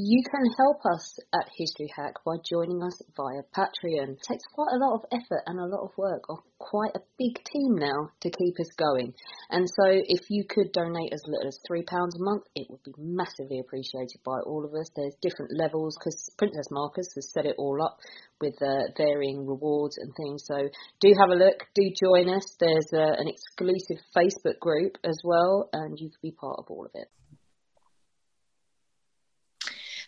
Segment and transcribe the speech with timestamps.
[0.00, 4.14] You can help us at History Hack by joining us via Patreon.
[4.14, 7.02] It takes quite a lot of effort and a lot of work of quite a
[7.18, 9.12] big team now to keep us going.
[9.50, 12.94] And so if you could donate as little as £3 a month, it would be
[12.96, 14.88] massively appreciated by all of us.
[14.94, 17.98] There's different levels because Princess Marcus has set it all up
[18.40, 20.44] with uh, varying rewards and things.
[20.46, 20.68] So
[21.00, 22.46] do have a look, do join us.
[22.60, 26.84] There's uh, an exclusive Facebook group as well, and you could be part of all
[26.84, 27.08] of it.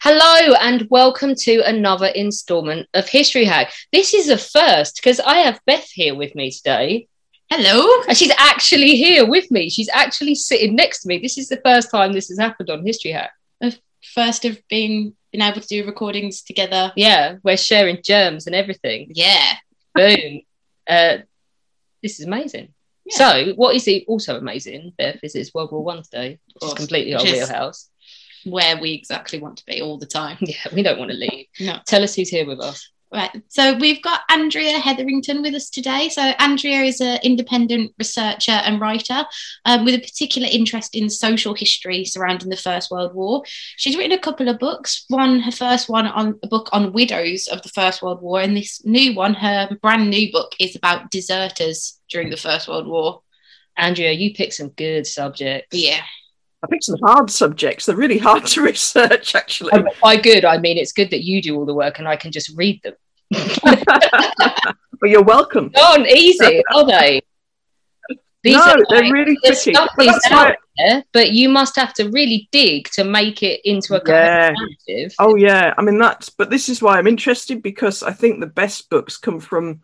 [0.03, 3.71] Hello and welcome to another instalment of History Hack.
[3.93, 7.07] This is the first because I have Beth here with me today.
[7.51, 7.87] Hello.
[8.09, 9.69] And she's actually here with me.
[9.69, 11.19] She's actually sitting next to me.
[11.19, 13.33] This is the first time this has happened on History Hack.
[13.61, 13.77] The
[14.15, 16.95] first of being been able to do recordings together.
[16.97, 19.13] Yeah, we're sharing germs and everything.
[19.15, 19.53] Yeah.
[19.95, 20.41] Boom.
[20.89, 21.19] uh,
[22.03, 22.73] this is amazing.
[23.05, 23.17] Yeah.
[23.19, 27.15] So, what is also amazing, Beth, is it's World War One today, which is completely
[27.15, 27.91] our wheelhouse
[28.45, 30.39] where we exactly want to be all the time.
[30.51, 31.47] Yeah, we don't want to leave.
[31.61, 31.79] No.
[31.87, 32.91] Tell us who's here with us.
[33.13, 33.43] Right.
[33.49, 36.09] So we've got Andrea Hetherington with us today.
[36.09, 39.25] So Andrea is an independent researcher and writer
[39.65, 43.43] um, with a particular interest in social history surrounding the First World War.
[43.77, 45.07] She's written a couple of books.
[45.09, 48.57] One, her first one on a book on widows of the First World War, and
[48.57, 53.23] this new one, her brand new book, is about deserters during the First World War.
[53.77, 55.77] Andrea, you picked some good subjects.
[55.77, 56.03] Yeah.
[56.63, 57.87] I picked some hard subjects.
[57.87, 59.73] They're really hard to research, actually.
[59.73, 62.17] Um, by good, I mean it's good that you do all the work and I
[62.17, 62.95] can just read them.
[65.01, 65.71] but you're welcome.
[65.77, 67.23] Oh, easy, are they?
[68.43, 69.75] These no, are they're like, really tricky.
[69.75, 73.95] Stuff is out there, but you must have to really dig to make it into
[73.95, 74.53] a yeah.
[74.89, 75.15] narrative.
[75.19, 76.31] Oh yeah, I mean that's.
[76.31, 79.83] But this is why I'm interested because I think the best books come from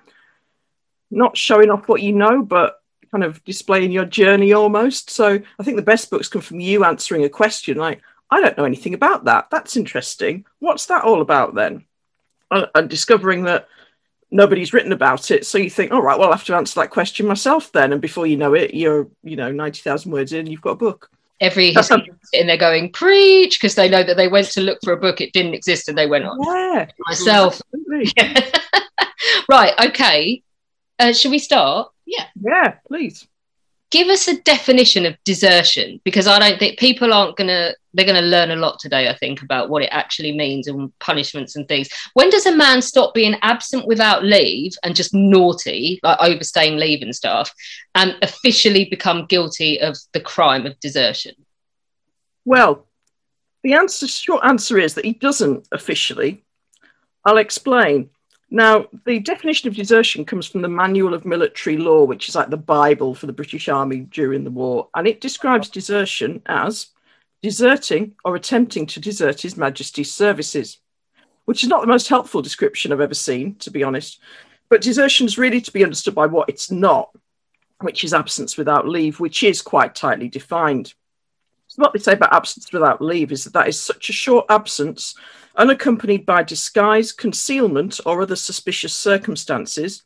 [1.11, 2.77] not showing off what you know, but
[3.11, 5.11] kind of displaying your journey almost.
[5.11, 8.01] So I think the best books come from you answering a question like,
[8.31, 9.49] I don't know anything about that.
[9.51, 10.45] That's interesting.
[10.59, 11.85] What's that all about then?
[12.51, 13.69] And discovering that
[14.31, 15.47] nobody's written about it.
[15.47, 17.93] So you think, all right, well, I'll have to answer that question myself then.
[17.93, 21.11] And before you know it, you're, you know, 90,000 words in, you've got a book.
[21.41, 24.97] Every sitting there going, preach, because they know that they went to look for a
[24.97, 26.39] book, it didn't exist, and they went on.
[26.43, 26.87] Yeah.
[27.07, 27.61] Myself.
[29.49, 30.43] right, okay.
[30.99, 31.91] Uh, should we start?
[32.07, 32.27] Yeah.
[32.41, 33.27] Yeah, please.
[33.91, 38.05] Give us a definition of desertion because I don't think people aren't going to, they're
[38.05, 41.55] going to learn a lot today, I think, about what it actually means and punishments
[41.55, 41.89] and things.
[42.15, 47.01] When does a man stop being absent without leave and just naughty, like overstaying leave
[47.03, 47.53] and stuff,
[47.95, 51.35] and officially become guilty of the crime of desertion?
[52.45, 52.87] Well,
[53.63, 56.45] the answer, short answer is that he doesn't officially.
[57.25, 58.11] I'll explain.
[58.51, 62.49] Now, the definition of desertion comes from the Manual of Military Law, which is like
[62.49, 64.89] the Bible for the British Army during the war.
[64.95, 66.89] And it describes desertion as
[67.43, 70.79] deserting or attempting to desert His Majesty's services,
[71.47, 74.21] which is not the most helpful description I've ever seen, to be honest.
[74.69, 77.11] But desertion is really to be understood by what it's not,
[77.81, 80.95] which is absence without leave, which is quite tightly defined.
[81.67, 84.47] So, what they say about absence without leave is that that is such a short
[84.49, 85.17] absence
[85.57, 90.03] unaccompanied by disguise, concealment, or other suspicious circumstances,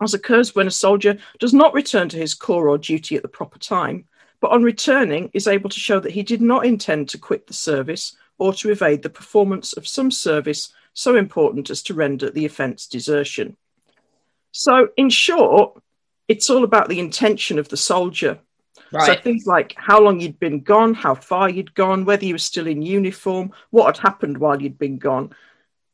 [0.00, 3.28] as occurs when a soldier does not return to his corps or duty at the
[3.28, 4.04] proper time,
[4.40, 7.54] but on returning is able to show that he did not intend to quit the
[7.54, 12.44] service or to evade the performance of some service so important as to render the
[12.44, 13.56] offence desertion.
[14.52, 15.82] So, in short,
[16.28, 18.38] it's all about the intention of the soldier
[18.92, 19.06] Right.
[19.06, 22.38] So things like how long you'd been gone, how far you'd gone, whether you were
[22.38, 25.34] still in uniform, what had happened while you'd been gone,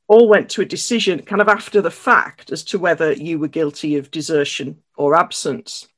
[0.08, 3.48] all went to a decision kind of after the fact as to whether you were
[3.48, 5.88] guilty of desertion or absence.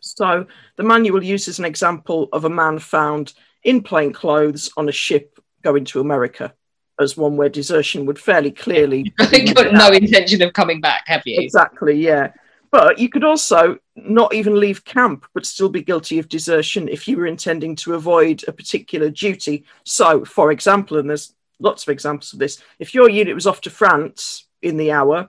[0.00, 0.46] So
[0.76, 5.38] the manual uses an example of a man found in plain clothes on a ship
[5.62, 6.52] going to America
[7.00, 9.12] as one where desertion would fairly clearly.
[9.32, 11.40] You've got no intention of coming back, have you?
[11.40, 12.32] Exactly, yeah.
[12.72, 17.06] But you could also not even leave camp, but still be guilty of desertion if
[17.06, 19.64] you were intending to avoid a particular duty.
[19.84, 23.60] So, for example, and there's lots of examples of this, if your unit was off
[23.62, 25.28] to France in the hour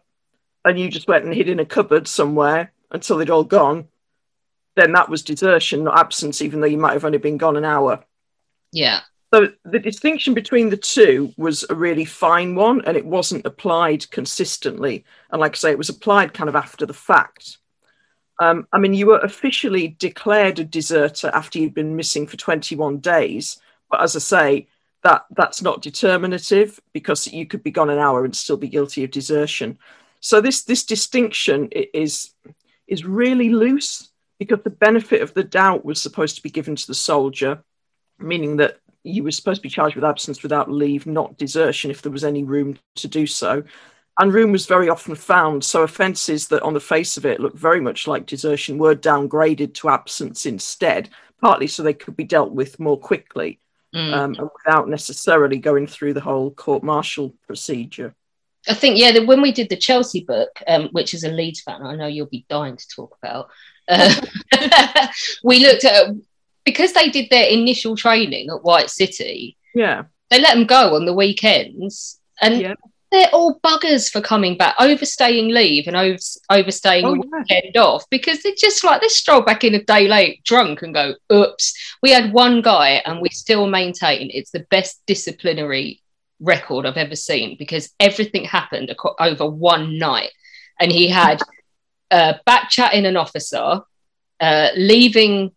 [0.63, 3.89] and you just went and hid in a cupboard somewhere until they'd all gone,
[4.75, 7.65] then that was desertion, not absence, even though you might have only been gone an
[7.65, 8.03] hour.
[8.71, 9.01] Yeah.
[9.33, 14.07] So the distinction between the two was a really fine one, and it wasn't applied
[14.11, 15.05] consistently.
[15.31, 17.57] And like I say, it was applied kind of after the fact.
[18.39, 22.99] Um, I mean, you were officially declared a deserter after you'd been missing for 21
[22.99, 23.59] days,
[23.89, 24.67] but as I say,
[25.03, 29.03] that that's not determinative because you could be gone an hour and still be guilty
[29.03, 29.79] of desertion.
[30.19, 32.35] So this this distinction is
[32.87, 36.85] is really loose because the benefit of the doubt was supposed to be given to
[36.87, 37.63] the soldier,
[38.19, 42.01] meaning that you were supposed to be charged with absence without leave, not desertion, if
[42.01, 43.63] there was any room to do so.
[44.19, 45.63] And room was very often found.
[45.63, 49.73] So offences that, on the face of it, looked very much like desertion were downgraded
[49.75, 51.09] to absence instead,
[51.41, 53.59] partly so they could be dealt with more quickly
[53.93, 54.13] mm.
[54.13, 58.15] um, and without necessarily going through the whole court martial procedure.
[58.67, 61.81] I think, yeah, when we did the Chelsea book, um, which is a Leeds fan,
[61.81, 63.49] I know you'll be dying to talk about.
[63.89, 64.21] Uh,
[65.43, 66.07] we looked at
[66.65, 69.57] because they did their initial training at White City.
[69.75, 72.73] Yeah, they let them go on the weekends, and yeah.
[73.11, 76.17] they're all buggers for coming back, overstaying leave and over,
[76.49, 80.07] overstaying oh, a weekend off because they're just like they stroll back in a day
[80.07, 84.65] late, drunk, and go, "Oops." We had one guy, and we still maintain it's the
[84.69, 86.01] best disciplinary
[86.39, 90.31] record I've ever seen because everything happened over one night,
[90.79, 91.39] and he had
[92.11, 93.81] uh, back chatting an officer,
[94.39, 95.51] uh, leaving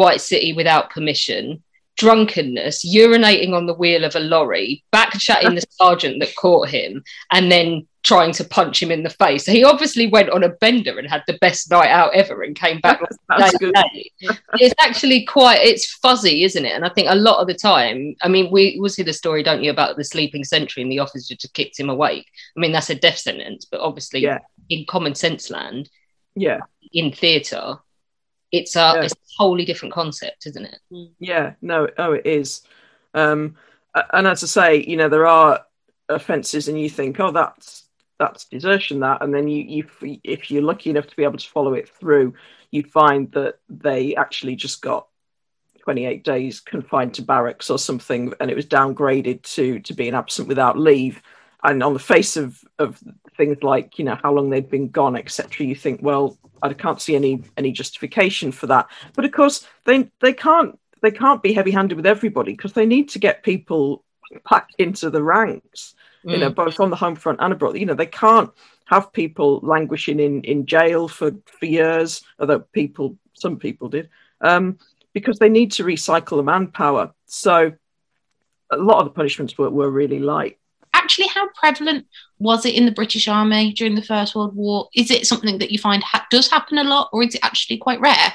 [0.00, 1.62] White City without permission,
[1.98, 7.04] drunkenness, urinating on the wheel of a lorry, back chatting the sergeant that caught him,
[7.30, 9.44] and then trying to punch him in the face.
[9.44, 12.56] So he obviously went on a bender and had the best night out ever and
[12.56, 13.02] came back.
[14.54, 16.72] it's actually quite it's fuzzy, isn't it?
[16.72, 19.42] And I think a lot of the time, I mean, we always hear the story,
[19.42, 22.26] don't you, about the sleeping sentry and the officer just kicked him awake.
[22.56, 24.38] I mean, that's a death sentence, but obviously yeah.
[24.70, 25.90] in common sense land,
[26.34, 26.60] yeah,
[26.94, 27.76] in theatre,
[28.52, 29.02] it's a, yeah.
[29.02, 30.78] it's a wholly different concept, isn't it?
[30.92, 31.10] Mm.
[31.18, 32.62] Yeah, no, oh, it is.
[33.14, 33.56] Um,
[34.12, 35.60] and as I say, you know, there are
[36.08, 37.86] offences, and you think, oh, that's
[38.18, 39.64] that's desertion, that, and then you,
[40.02, 42.34] you, if you're lucky enough to be able to follow it through,
[42.70, 45.06] you find that they actually just got
[45.84, 50.48] 28 days confined to barracks or something, and it was downgraded to to being absent
[50.48, 51.22] without leave.
[51.62, 53.02] And on the face of of
[53.36, 57.00] things like you know how long they'd been gone, etc., you think, well, I can't
[57.00, 58.88] see any any justification for that.
[59.14, 62.86] But of course, they they can't they can't be heavy handed with everybody because they
[62.86, 64.04] need to get people
[64.48, 65.94] back into the ranks.
[66.24, 66.32] Mm.
[66.32, 66.54] You know, mm.
[66.54, 67.76] both on the home front and abroad.
[67.76, 68.50] You know, they can't
[68.86, 74.08] have people languishing in in jail for for years, although people some people did,
[74.40, 74.78] um,
[75.12, 77.14] because they need to recycle the manpower.
[77.26, 77.72] So
[78.70, 80.59] a lot of the punishments were, were really light
[81.00, 82.06] actually how prevalent
[82.38, 84.88] was it in the British Army during the First World War?
[84.94, 87.78] Is it something that you find ha- does happen a lot, or is it actually
[87.78, 88.32] quite rare?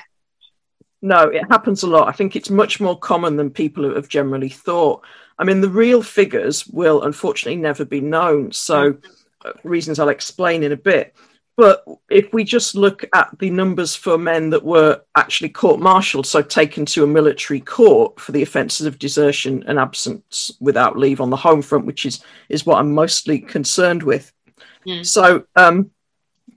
[1.01, 2.07] No, it happens a lot.
[2.07, 5.03] I think it's much more common than people have generally thought.
[5.37, 8.51] I mean, the real figures will unfortunately never be known.
[8.51, 8.97] So,
[9.43, 11.13] uh, reasons I'll explain in a bit.
[11.57, 16.27] But if we just look at the numbers for men that were actually court martialed,
[16.27, 21.21] so taken to a military court for the offences of desertion and absence without leave
[21.21, 24.33] on the home front, which is, is what I'm mostly concerned with.
[24.85, 25.05] Mm.
[25.05, 25.91] So, um,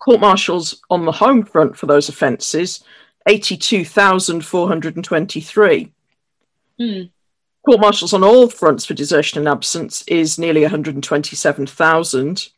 [0.00, 2.82] court martials on the home front for those offences
[3.28, 5.92] 82,423.
[6.80, 7.10] Mm.
[7.64, 12.48] Court martials on all fronts for desertion and absence is nearly 127,000.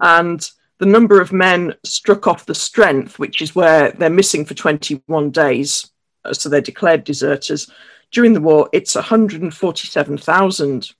[0.00, 0.48] And
[0.78, 5.30] the number of men struck off the strength, which is where they're missing for 21
[5.30, 5.90] days,
[6.24, 7.70] uh, so they're declared deserters.
[8.10, 10.92] During the war, it's 147,000.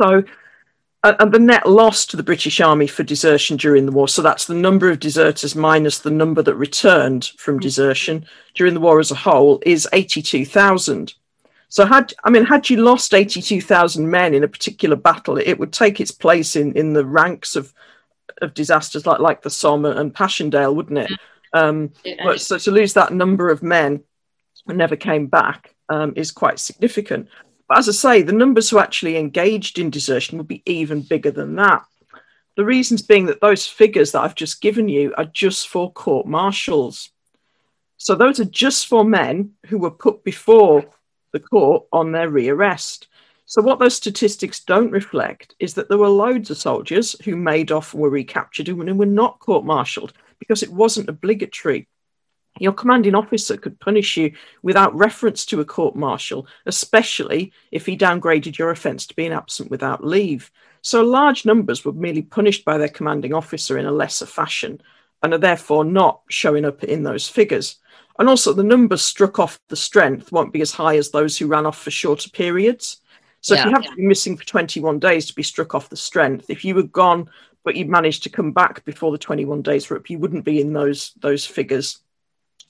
[0.00, 0.24] So,
[1.02, 4.46] and the net loss to the British Army for desertion during the war, so that's
[4.46, 7.62] the number of deserters minus the number that returned from mm.
[7.62, 11.14] desertion during the war as a whole, is 82,000.
[11.68, 15.72] So had I mean, had you lost 82,000 men in a particular battle, it would
[15.72, 17.72] take its place in, in the ranks of
[18.40, 21.10] of disasters like like the Somme and Passchendaele, wouldn't it?
[21.52, 21.92] Um,
[22.22, 24.02] but so to lose that number of men
[24.66, 27.28] who never came back um, is quite significant.
[27.68, 31.30] But as I say, the numbers who actually engaged in desertion would be even bigger
[31.30, 31.84] than that.
[32.56, 36.26] The reasons being that those figures that I've just given you are just for court
[36.26, 37.10] martials.
[37.96, 40.84] So those are just for men who were put before
[41.32, 43.06] the court on their rearrest.
[43.50, 47.72] So, what those statistics don't reflect is that there were loads of soldiers who made
[47.72, 51.88] off were recaptured and were not court martialed because it wasn't obligatory.
[52.60, 57.96] Your commanding officer could punish you without reference to a court martial, especially if he
[57.96, 60.52] downgraded your offence to being absent without leave.
[60.82, 64.80] So, large numbers were merely punished by their commanding officer in a lesser fashion
[65.24, 67.80] and are therefore not showing up in those figures.
[68.16, 71.48] And also, the numbers struck off the strength won't be as high as those who
[71.48, 73.00] ran off for shorter periods.
[73.40, 73.90] So yeah, if you have yeah.
[73.90, 76.82] to be missing for 21 days to be struck off the strength, if you were
[76.82, 77.28] gone
[77.62, 80.60] but you managed to come back before the 21 days were up, you wouldn't be
[80.60, 81.98] in those those figures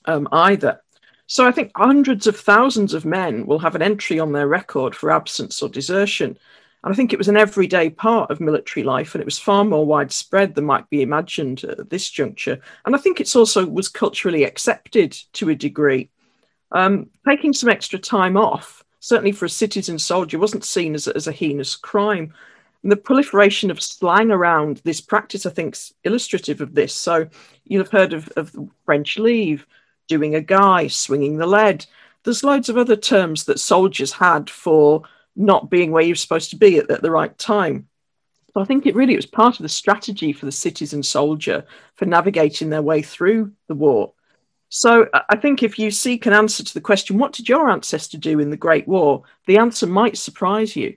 [0.05, 0.81] um, either.
[1.27, 4.93] So I think hundreds of thousands of men will have an entry on their record
[4.93, 6.37] for absence or desertion.
[6.83, 9.63] And I think it was an everyday part of military life, and it was far
[9.63, 12.59] more widespread than might be imagined at this juncture.
[12.85, 16.09] And I think it's also was culturally accepted to a degree.
[16.71, 21.27] Um, taking some extra time off certainly for a citizen soldier, wasn't seen as, as
[21.27, 22.33] a heinous crime.
[22.83, 26.93] And the proliferation of slang around this practice, I think, is illustrative of this.
[26.93, 27.27] So
[27.65, 28.55] you'll have heard of, of
[28.85, 29.65] French leave,
[30.07, 31.85] doing a guy, swinging the lead.
[32.23, 35.03] There's loads of other terms that soldiers had for
[35.35, 37.87] not being where you're supposed to be at, at the right time.
[38.53, 41.65] So I think it really was part of the strategy for the citizen soldier
[41.95, 44.13] for navigating their way through the war.
[44.73, 48.17] So I think if you seek an answer to the question, what did your ancestor
[48.17, 49.23] do in the Great War?
[49.45, 50.95] The answer might surprise you.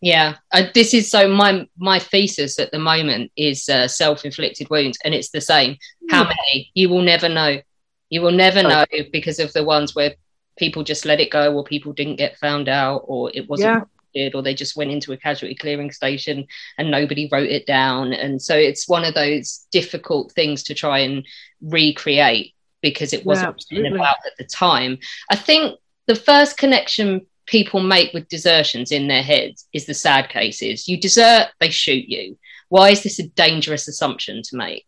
[0.00, 1.28] Yeah, uh, this is so.
[1.28, 5.76] My my thesis at the moment is uh, self-inflicted wounds, and it's the same.
[6.10, 6.30] How hmm.
[6.30, 6.70] many?
[6.72, 7.60] You will never know.
[8.08, 10.14] You will never know because of the ones where
[10.56, 14.30] people just let it go, or people didn't get found out, or it wasn't yeah.
[14.34, 16.46] or they just went into a casualty clearing station
[16.78, 18.12] and nobody wrote it down.
[18.12, 21.26] And so it's one of those difficult things to try and
[21.60, 22.53] recreate
[22.84, 24.98] because it wasn't yeah, about at the time.
[25.30, 30.28] I think the first connection people make with desertions in their heads is the sad
[30.28, 30.86] cases.
[30.86, 32.36] You desert, they shoot you.
[32.68, 34.84] Why is this a dangerous assumption to make?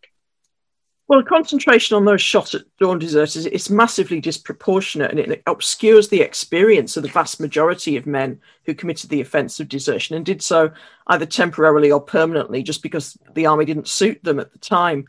[1.09, 6.21] Well, concentration on those shot at dawn deserters is massively disproportionate and it obscures the
[6.21, 10.43] experience of the vast majority of men who committed the offence of desertion and did
[10.43, 10.71] so
[11.07, 15.07] either temporarily or permanently just because the army didn't suit them at the time.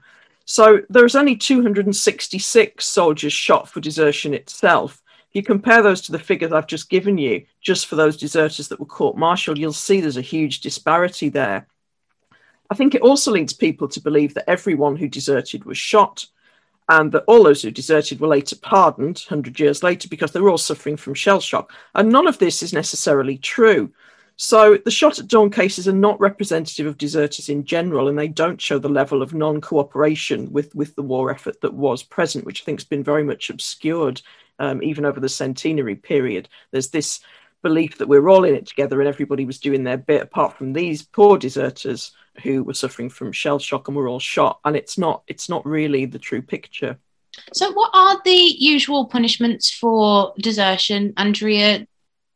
[0.50, 5.04] So there's only 266 soldiers shot for desertion itself.
[5.30, 8.70] If you compare those to the figures I've just given you, just for those deserters
[8.70, 11.68] that were court martialed, you'll see there's a huge disparity there.
[12.70, 16.26] I think it also leads people to believe that everyone who deserted was shot
[16.88, 20.50] and that all those who deserted were later pardoned 100 years later because they were
[20.50, 21.74] all suffering from shell shock.
[21.94, 23.92] And none of this is necessarily true.
[24.38, 28.28] So the shot at dawn cases are not representative of deserters in general, and they
[28.28, 32.62] don't show the level of non-cooperation with, with the war effort that was present, which
[32.62, 34.22] I think has been very much obscured
[34.60, 36.50] um, even over the centenary period.
[36.72, 37.20] There's this
[37.64, 40.72] belief that we're all in it together and everybody was doing their bit, apart from
[40.72, 42.12] these poor deserters
[42.44, 44.60] who were suffering from shell shock and were all shot.
[44.64, 46.98] And it's not it's not really the true picture.
[47.54, 51.88] So, what are the usual punishments for desertion, Andrea?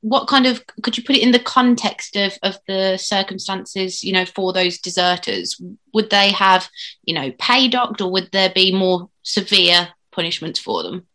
[0.02, 4.12] What kind of could you put it in the context of of the circumstances you
[4.12, 5.62] know for those deserters?
[5.94, 6.68] Would they have
[7.04, 11.06] you know pay docked or would there be more severe punishments for them?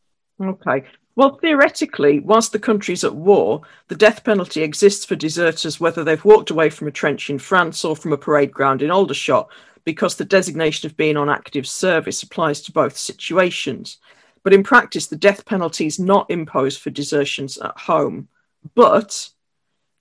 [0.40, 0.85] Okay.
[1.16, 6.25] Well theoretically whilst the country's at war the death penalty exists for deserters whether they've
[6.25, 9.49] walked away from a trench in france or from a parade ground in aldershot
[9.85, 13.99] because the designation of being on active service applies to both situations.
[14.43, 18.28] But in practice the death penalty is not imposed for desertions at home
[18.75, 19.29] but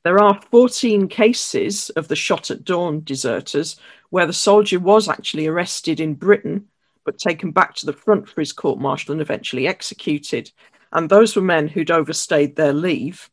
[0.04, 3.76] there are 14 cases of the shot at dawn deserters
[4.10, 6.68] where the soldier was actually arrested in Britain
[7.06, 10.52] but taken back to the front for his court martial and eventually executed.
[10.92, 13.30] And those were men who'd overstayed their leave,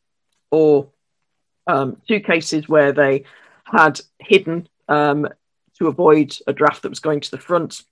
[0.51, 0.89] or
[1.67, 3.25] um, two cases where they
[3.65, 5.27] had hidden um,
[5.79, 7.83] to avoid a draft that was going to the front,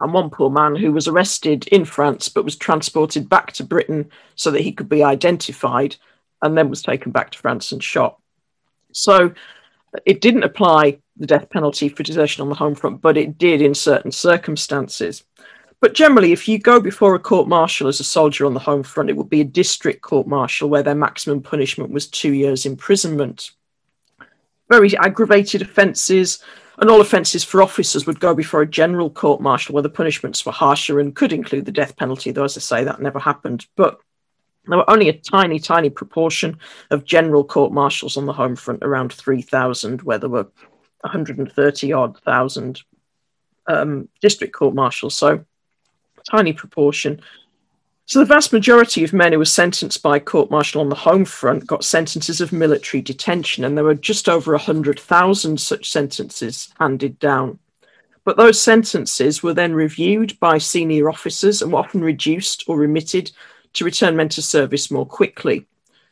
[0.00, 4.10] and one poor man who was arrested in France but was transported back to Britain
[4.34, 5.96] so that he could be identified
[6.42, 8.18] and then was taken back to France and shot.
[8.92, 9.32] So
[10.06, 13.60] it didn't apply the death penalty for desertion on the home front, but it did
[13.60, 15.24] in certain circumstances.
[15.80, 18.82] But generally, if you go before a court martial as a soldier on the home
[18.82, 22.66] front, it would be a district court martial where their maximum punishment was two years'
[22.66, 23.50] imprisonment.
[24.68, 26.42] Very aggravated offences
[26.78, 30.44] and all offences for officers would go before a general court martial where the punishments
[30.44, 33.66] were harsher and could include the death penalty, though, as I say, that never happened.
[33.76, 34.00] But
[34.66, 36.58] there were only a tiny, tiny proportion
[36.90, 40.48] of general court martials on the home front, around 3,000, where there were
[41.00, 42.82] 130 odd thousand
[43.66, 45.16] um, district court martials.
[45.16, 45.44] So,
[46.30, 47.20] tiny proportion.
[48.10, 51.24] So the vast majority of men who were sentenced by court martial on the home
[51.24, 57.20] front got sentences of military detention, and there were just over 100,000 such sentences handed
[57.20, 57.60] down.
[58.24, 63.30] But those sentences were then reviewed by senior officers and were often reduced or remitted
[63.74, 65.66] to return men to service more quickly.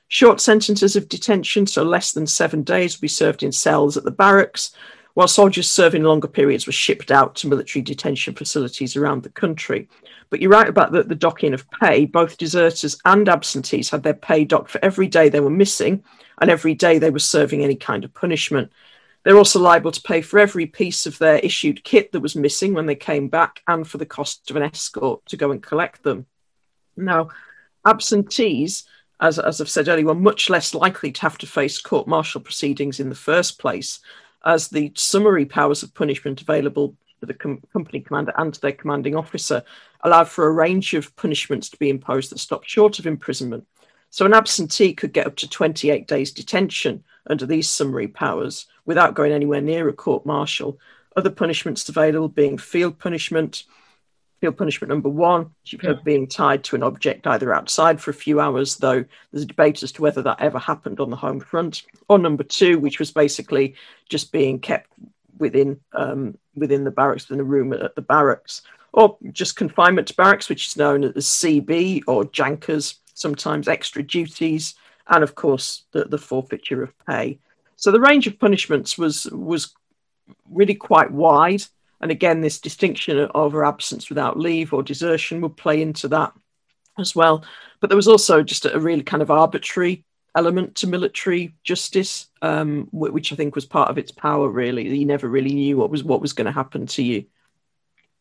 [0.09, 4.05] Short sentences of detention, so less than seven days, would be served in cells at
[4.05, 4.73] the barracks,
[5.15, 9.89] while soldiers serving longer periods were shipped out to military detention facilities around the country.
[10.31, 12.07] But you're right about the, the docking of pay.
[12.07, 16.05] Both deserters and absentees had their pay docked for every day they were missing
[16.41, 18.71] and every day they were serving any kind of punishment.
[19.25, 22.73] They're also liable to pay for every piece of their issued kit that was missing
[22.73, 26.03] when they came back and for the cost of an escort to go and collect
[26.03, 26.27] them.
[26.97, 27.31] Now,
[27.89, 28.85] absentees,
[29.21, 32.41] as, as I've said earlier, were much less likely to have to face court martial
[32.41, 34.01] proceedings in the first place,
[34.45, 38.73] as the summary powers of punishment available to the com- company commander and to their
[38.73, 39.63] commanding officer
[40.03, 43.67] allowed for a range of punishments to be imposed that stopped short of imprisonment.
[44.11, 49.15] So an absentee could get up to 28 days detention under these summary powers without
[49.15, 50.79] going anywhere near a court martial.
[51.17, 53.65] Other punishments available being field punishment,
[54.41, 58.41] field punishment number one, heard being tied to an object either outside for a few
[58.41, 61.83] hours, though there's a debate as to whether that ever happened on the home front,
[62.09, 63.75] or number two, which was basically
[64.09, 64.91] just being kept
[65.39, 68.63] within um, within the barracks, within the room at the barracks.
[68.93, 74.75] Or just confinement to barracks, which is known as CB or jankers, sometimes extra duties,
[75.09, 77.39] and of course the, the forfeiture of pay.
[77.77, 79.75] So the range of punishments was was
[80.51, 81.63] really quite wide,
[82.01, 86.33] and again, this distinction of over absence without leave or desertion would play into that
[86.99, 87.45] as well.
[87.81, 90.05] But there was also just a really kind of arbitrary
[90.37, 94.49] element to military justice, um, which I think was part of its power.
[94.49, 97.25] Really, you never really knew what was what was going to happen to you.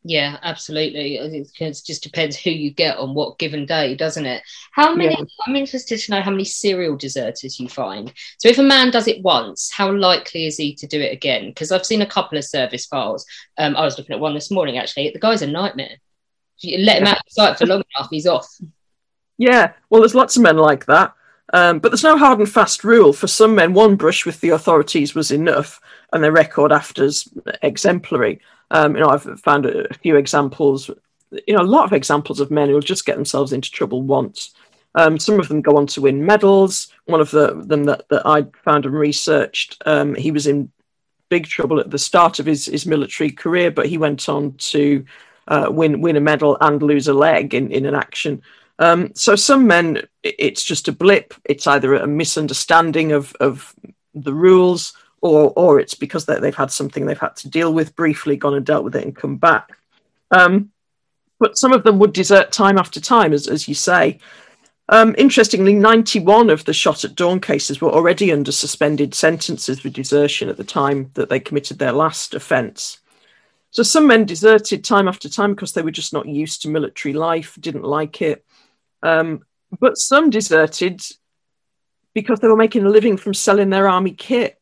[0.08, 1.18] Yeah, absolutely.
[1.18, 4.42] It just depends who you get on what given day, doesn't it?
[4.72, 5.14] How many?
[5.14, 5.26] Yeah.
[5.46, 8.14] I'm interested to know how many serial deserters you find.
[8.38, 11.50] So, if a man does it once, how likely is he to do it again?
[11.50, 13.26] Because I've seen a couple of service files.
[13.58, 14.78] Um, I was looking at one this morning.
[14.78, 15.98] Actually, the guy's a nightmare.
[16.58, 18.48] If you let him out of sight for long enough, he's off.
[19.38, 21.16] Yeah, well, there's lots of men like that.
[21.54, 23.14] Um, but there's no hard and fast rule.
[23.14, 25.80] For some men, one brush with the authorities was enough,
[26.12, 27.28] and their record after's
[27.62, 28.42] exemplary.
[28.72, 30.90] Um, you know, I've found a, few examples,
[31.48, 34.54] you know, a lot of examples of men who'll just get themselves into trouble once.
[34.96, 36.92] Um, some of them go on to win medals.
[37.06, 40.72] One of the, them that, that I found and researched, um, he was in
[41.30, 45.06] big trouble at the start of his, his military career, but he went on to
[45.48, 48.42] uh, win win a medal and lose a leg in, in an action.
[48.80, 51.34] Um, so some men, it's just a blip.
[51.46, 53.76] It's either a misunderstanding of, of
[54.14, 57.96] the rules or or it's because they, have had something they've had to deal with
[57.96, 59.78] briefly, gone and dealt with it, and come back.
[60.32, 60.72] Um,
[61.40, 64.20] but some of them would desert time after time, as as you say.
[64.90, 69.90] Um, interestingly, 91 of the shot at dawn cases were already under suspended sentences for
[69.90, 73.00] desertion at the time that they committed their last offence.
[73.72, 77.14] So some men deserted time after time because they were just not used to military
[77.14, 78.46] life, didn't like it.
[79.04, 79.42] Um,
[79.80, 81.02] but some deserted
[82.14, 84.60] because they were making a living from selling their army kit.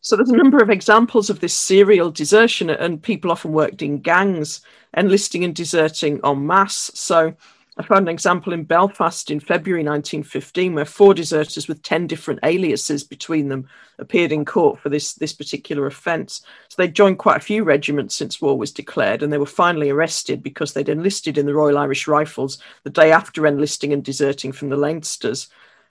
[0.00, 4.00] So there's a number of examples of this serial desertion, and people often worked in
[4.00, 4.62] gangs,
[4.96, 6.90] enlisting and deserting en masse.
[6.94, 7.34] So
[7.76, 12.40] I found an example in Belfast in February 1915 where four deserters with 10 different
[12.42, 16.42] aliases between them appeared in court for this, this particular offence.
[16.68, 19.90] So they joined quite a few regiments since war was declared, and they were finally
[19.90, 24.52] arrested because they'd enlisted in the Royal Irish Rifles the day after enlisting and deserting
[24.52, 25.48] from the Leinsters.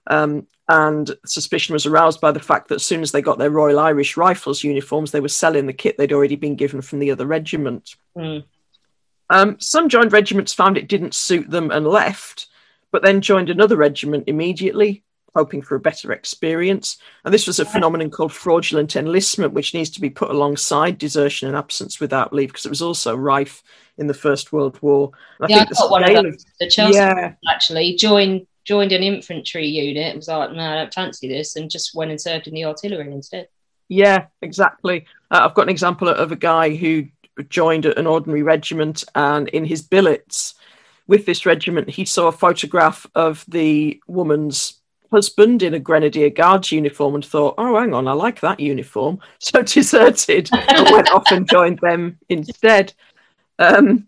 [0.08, 3.50] Um, and suspicion was aroused by the fact that as soon as they got their
[3.50, 7.12] Royal Irish Rifles uniforms, they were selling the kit they'd already been given from the
[7.12, 7.96] other regiment.
[8.18, 8.44] Mm.
[9.30, 12.48] Um, some joined regiments found it didn't suit them and left,
[12.92, 15.04] but then joined another regiment immediately,
[15.36, 16.98] hoping for a better experience.
[17.24, 21.48] And this was a phenomenon called fraudulent enlistment, which needs to be put alongside desertion
[21.48, 23.62] and absence without leave, because it was also rife
[23.98, 25.12] in the First World War.
[25.40, 26.46] And I yeah, think I got one of those.
[26.60, 27.34] The Chelsea yeah.
[27.48, 30.16] actually joined joined an infantry unit.
[30.16, 33.12] Was like, no, I don't fancy this, and just went and served in the artillery
[33.12, 33.48] instead.
[33.88, 35.06] Yeah, exactly.
[35.32, 37.08] Uh, I've got an example of a guy who
[37.50, 40.56] joined an ordinary regiment, and in his billets
[41.08, 44.80] with this regiment, he saw a photograph of the woman's
[45.12, 49.20] husband in a Grenadier Guards uniform and thought, oh, hang on, I like that uniform.
[49.40, 52.94] So deserted and went off and joined them instead.
[53.58, 54.08] Um,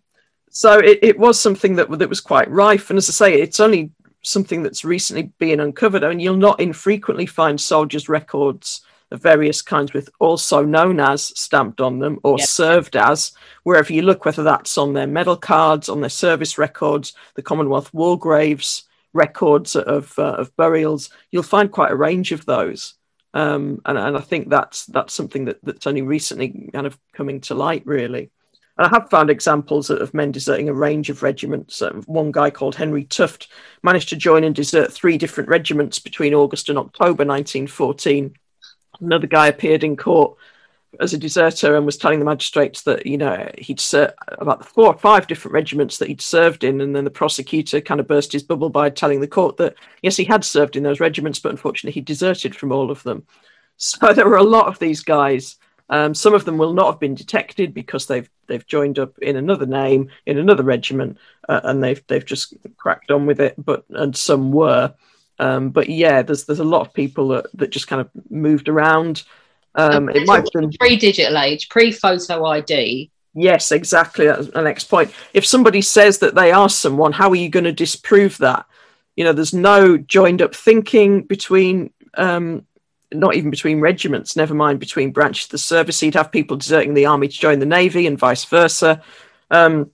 [0.51, 2.89] so it, it was something that, that was quite rife.
[2.89, 3.91] And as I say, it's only
[4.21, 6.03] something that's recently been uncovered.
[6.03, 11.37] I mean, you'll not infrequently find soldiers' records of various kinds with also known as
[11.39, 15.89] stamped on them or served as, wherever you look, whether that's on their medal cards,
[15.89, 21.71] on their service records, the Commonwealth War Graves records of, uh, of burials, you'll find
[21.71, 22.95] quite a range of those.
[23.33, 27.39] Um, and, and I think that's that's something that, that's only recently kind of coming
[27.41, 28.29] to light, really.
[28.77, 31.81] And I have found examples of men deserting a range of regiments.
[31.81, 33.49] Uh, one guy called Henry Tuft
[33.83, 38.33] managed to join and desert three different regiments between August and October 1914.
[39.01, 40.37] Another guy appeared in court
[40.99, 44.87] as a deserter and was telling the magistrates that you know he'd ser- about four
[44.87, 48.33] or five different regiments that he'd served in, and then the prosecutor kind of burst
[48.33, 51.51] his bubble by telling the court that yes, he had served in those regiments, but
[51.51, 53.25] unfortunately he deserted from all of them.
[53.77, 55.57] So there were a lot of these guys.
[55.89, 59.35] Um, some of them will not have been detected because they've they've joined up in
[59.37, 63.55] another name in another regiment, uh, and they've they've just cracked on with it.
[63.57, 64.93] But and some were.
[65.39, 68.69] Um, but yeah, there's there's a lot of people that, that just kind of moved
[68.69, 69.23] around.
[69.75, 73.09] Um, it might have been pre-digital age, pre-photo ID.
[73.33, 74.25] Yes, exactly.
[74.25, 75.13] That's the next point.
[75.33, 78.65] If somebody says that they are someone, how are you going to disprove that?
[79.15, 82.65] You know, there's no joined up thinking between, um,
[83.13, 86.01] not even between regiments, never mind between branches of the service.
[86.01, 89.01] You'd have people deserting the army to join the navy and vice versa.
[89.49, 89.91] Um,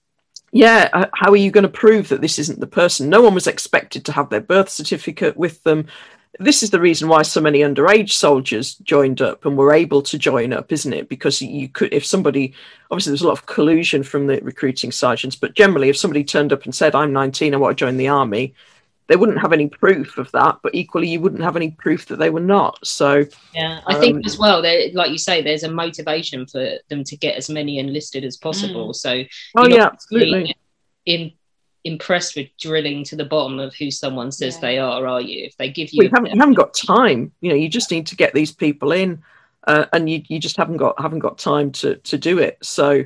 [0.52, 3.10] yeah, uh, how are you going to prove that this isn't the person?
[3.10, 5.88] No one was expected to have their birth certificate with them
[6.40, 10.18] this is the reason why so many underage soldiers joined up and were able to
[10.18, 11.10] join up, isn't it?
[11.10, 12.54] Because you could, if somebody,
[12.92, 16.54] obviously, there's a lot of collusion from the recruiting sergeants, but generally, if somebody turned
[16.54, 18.54] up and said, I'm 19, I want to join the army,
[19.08, 22.20] they wouldn't have any proof of that, but equally, you wouldn't have any proof that
[22.20, 22.86] they were not.
[22.86, 26.78] So, yeah, I think Um, as well, there, like you say, there's a motivation for
[26.90, 28.94] them to get as many enlisted as possible.
[28.94, 29.24] So,
[29.56, 30.56] oh, you're yeah, absolutely.
[31.06, 31.32] in,
[31.86, 34.62] impressed with drilling to the bottom of who someone says Yeah.
[34.62, 35.46] they are, are you?
[35.46, 37.32] If they give Well, you, you haven't, you haven't got time.
[37.40, 39.24] You know, you just need to get these people in,
[39.66, 42.58] uh, and you, you just haven't got haven't got time to to do it.
[42.62, 43.06] So,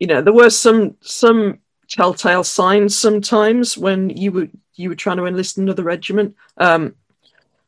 [0.00, 5.16] you know, there were some some telltale signs sometimes when you were you were trying
[5.16, 6.36] to enlist another regiment.
[6.56, 6.94] Um,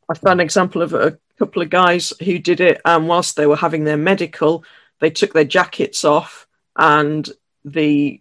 [0.09, 3.47] I found an example of a couple of guys who did it, and whilst they
[3.47, 4.65] were having their medical,
[5.01, 7.29] they took their jackets off, and
[7.65, 8.21] the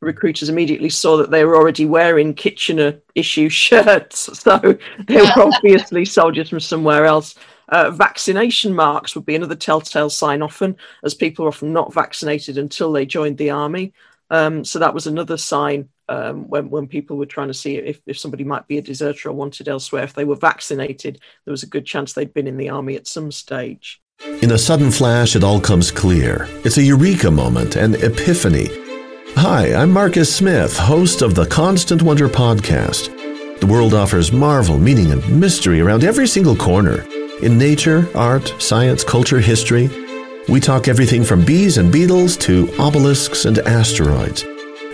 [0.00, 4.38] recruiters immediately saw that they were already wearing Kitchener issue shirts.
[4.38, 7.34] So they were obviously soldiers from somewhere else.
[7.68, 12.56] Uh, vaccination marks would be another telltale sign often, as people are often not vaccinated
[12.56, 13.92] until they joined the army.
[14.30, 18.00] Um, so that was another sign um, when, when people were trying to see if,
[18.06, 20.04] if somebody might be a deserter or wanted elsewhere.
[20.04, 23.06] If they were vaccinated, there was a good chance they'd been in the army at
[23.06, 24.00] some stage.
[24.42, 26.48] In a sudden flash, it all comes clear.
[26.64, 28.68] It's a eureka moment, an epiphany.
[29.36, 33.14] Hi, I'm Marcus Smith, host of the Constant Wonder podcast.
[33.60, 37.02] The world offers marvel, meaning, and mystery around every single corner.
[37.42, 39.88] In nature, art, science, culture, history,
[40.48, 44.44] we talk everything from bees and beetles to obelisks and asteroids.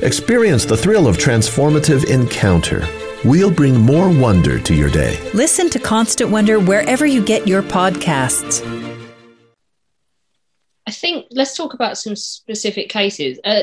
[0.03, 2.87] Experience the thrill of transformative encounter.
[3.25, 5.19] We'll bring more wonder to your day.
[5.33, 8.61] Listen to Constant Wonder wherever you get your podcasts.
[10.87, 13.39] I think let's talk about some specific cases.
[13.45, 13.63] Uh,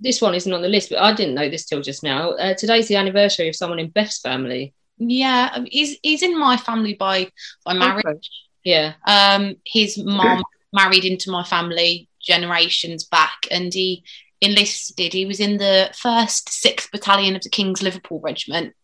[0.00, 2.30] this one isn't on the list, but I didn't know this till just now.
[2.30, 4.74] Uh, today's the anniversary of someone in Beth's family.
[4.96, 7.30] Yeah, um, he's he's in my family by
[7.64, 8.04] by marriage.
[8.06, 8.18] Okay.
[8.64, 14.02] Yeah, Um, his mom married into my family generations back, and he
[14.42, 15.14] enlisted.
[15.14, 18.74] He was in the first sixth battalion of the King's Liverpool Regiment.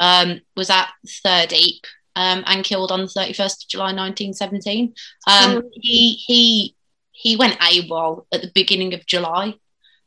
[0.00, 0.88] Um, was at
[1.24, 1.80] Third Ypres
[2.14, 4.94] um, and killed on the thirty first of July, nineteen seventeen.
[5.26, 6.76] Um, he he
[7.10, 9.54] he went AWOL at the beginning of July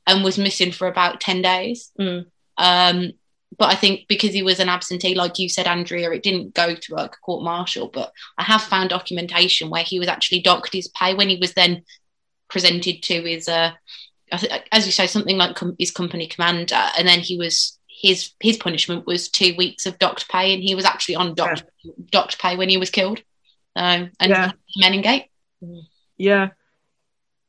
[0.08, 1.92] and was missing for about ten days.
[2.00, 2.26] Mm.
[2.58, 3.12] Um,
[3.58, 6.74] but I think because he was an absentee, like you said, Andrea, it didn't go
[6.74, 7.90] to a court martial.
[7.90, 11.54] But I have found documentation where he was actually docked his pay when he was
[11.54, 11.84] then
[12.50, 13.72] presented to his, uh,
[14.32, 18.58] as you say, something like com- his company commander, and then he was his his
[18.58, 21.64] punishment was two weeks of docked pay, and he was actually on docked
[22.12, 23.22] docked pay when he was killed.
[23.76, 24.52] Um, and Yeah.
[24.78, 25.26] Menin Gate.
[26.18, 26.50] Yeah.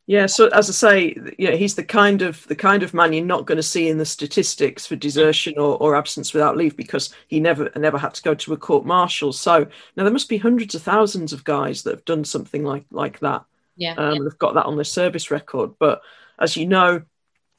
[0.07, 3.25] Yeah, so as I say, yeah, he's the kind of the kind of man you're
[3.25, 7.15] not going to see in the statistics for desertion or, or absence without leave because
[7.29, 9.33] he never never had to go to a court martial.
[9.33, 9.67] So
[9.97, 13.21] now there must be hundreds of thousands of guys that have done something like like
[13.21, 13.45] that.
[13.77, 13.95] Yeah.
[13.95, 15.79] Um, and have got that on their service record.
[15.79, 16.03] But
[16.43, 17.03] as you know,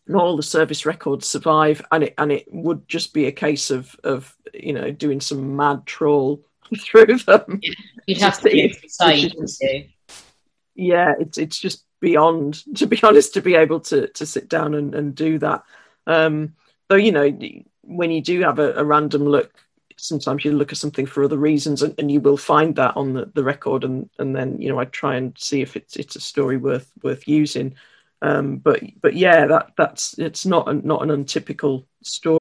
[0.07, 3.71] not all the service records survive, and it and it would just be a case
[3.71, 6.41] of of you know doing some mad trawl
[6.77, 7.61] through them.
[8.07, 9.89] you'd have to be It's- insane, it's- wouldn't you?
[10.75, 14.73] yeah it's it's just beyond to be honest to be able to to sit down
[14.73, 15.61] and, and do that
[16.07, 16.55] um
[16.89, 17.29] though you know
[17.83, 19.51] when you do have a, a random look
[19.97, 23.13] sometimes you look at something for other reasons and, and you will find that on
[23.13, 26.15] the, the record and and then you know I try and see if it's it's
[26.15, 27.75] a story worth worth using
[28.23, 32.39] um, but but yeah that that's it's not not an untypical story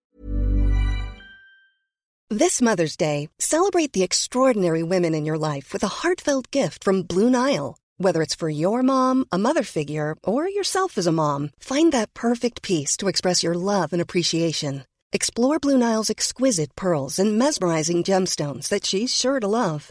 [2.33, 7.03] This Mother's Day, celebrate the extraordinary women in your life with a heartfelt gift from
[7.03, 7.77] Blue Nile.
[7.99, 12.15] Whether it's for your mom, a mother figure, or yourself as a mom, find that
[12.15, 14.85] perfect piece to express your love and appreciation.
[15.13, 19.91] Explore Blue Nile's exquisite pearls and mesmerizing gemstones that she's sure to love.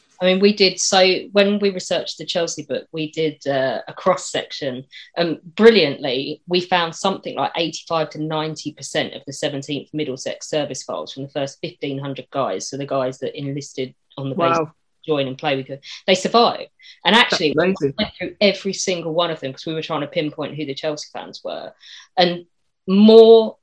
[0.21, 3.93] I mean, we did so when we researched the Chelsea book, we did uh, a
[3.93, 4.85] cross section.
[5.17, 11.11] Um, brilliantly, we found something like 85 to 90% of the 17th Middlesex service files
[11.11, 12.69] from the first 1,500 guys.
[12.69, 14.59] So the guys that enlisted on the base
[15.03, 16.69] join and play with, they survived.
[17.03, 20.07] And actually, we went through every single one of them because we were trying to
[20.07, 21.73] pinpoint who the Chelsea fans were.
[22.15, 22.45] And
[22.87, 23.57] more.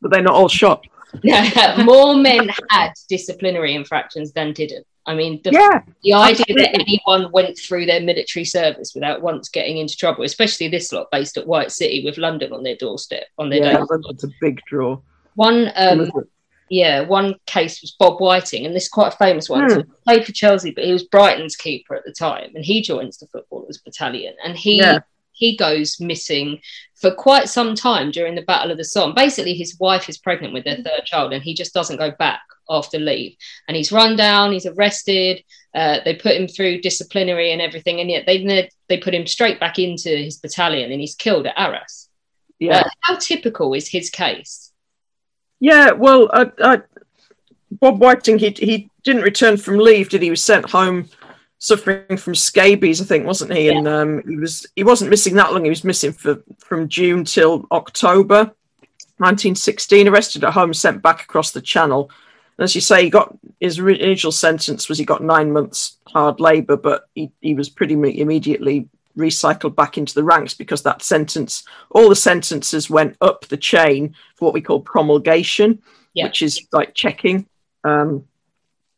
[0.00, 0.86] But they're not all shot.
[1.84, 4.86] more men had disciplinary infractions than didn't.
[5.10, 6.62] I mean, the, yeah, the idea absolutely.
[6.62, 11.08] that anyone went through their military service without once getting into trouble, especially this lot
[11.10, 14.60] based at White City with London on their doorstep on their yeah, London's a big
[14.66, 15.00] draw.
[15.34, 16.12] One, um,
[16.68, 19.64] yeah, one case was Bob Whiting, and this is quite a famous one.
[19.64, 19.70] Hmm.
[19.70, 22.82] So he played for Chelsea, but he was Brighton's keeper at the time, and he
[22.82, 25.00] joins the footballers battalion, and he yeah.
[25.40, 26.60] He goes missing
[26.94, 29.14] for quite some time during the Battle of the Somme.
[29.14, 32.42] Basically, his wife is pregnant with their third child, and he just doesn't go back
[32.68, 33.36] after leave.
[33.66, 35.42] And he's run down, he's arrested.
[35.74, 39.58] Uh, they put him through disciplinary and everything, and yet they they put him straight
[39.58, 42.10] back into his battalion, and he's killed at Arras.
[42.58, 42.80] Yeah.
[42.80, 44.70] Uh, how typical is his case?
[45.58, 46.28] Yeah, well,
[47.70, 50.26] Bob Whiting, he he didn't return from leave, did he?
[50.26, 51.08] he was sent home
[51.60, 53.66] suffering from scabies, I think, wasn't he?
[53.66, 53.78] Yeah.
[53.78, 55.62] And um, he was he wasn't missing that long.
[55.62, 58.52] He was missing for from June till October,
[59.18, 60.08] 1916.
[60.08, 62.10] Arrested at home, sent back across the Channel
[62.60, 66.76] as you say, he got his initial sentence was he got nine months hard labour,
[66.76, 72.08] but he, he was pretty immediately recycled back into the ranks because that sentence, all
[72.08, 76.24] the sentences went up the chain for what we call promulgation, yeah.
[76.24, 77.46] which is like checking.
[77.82, 78.26] Um,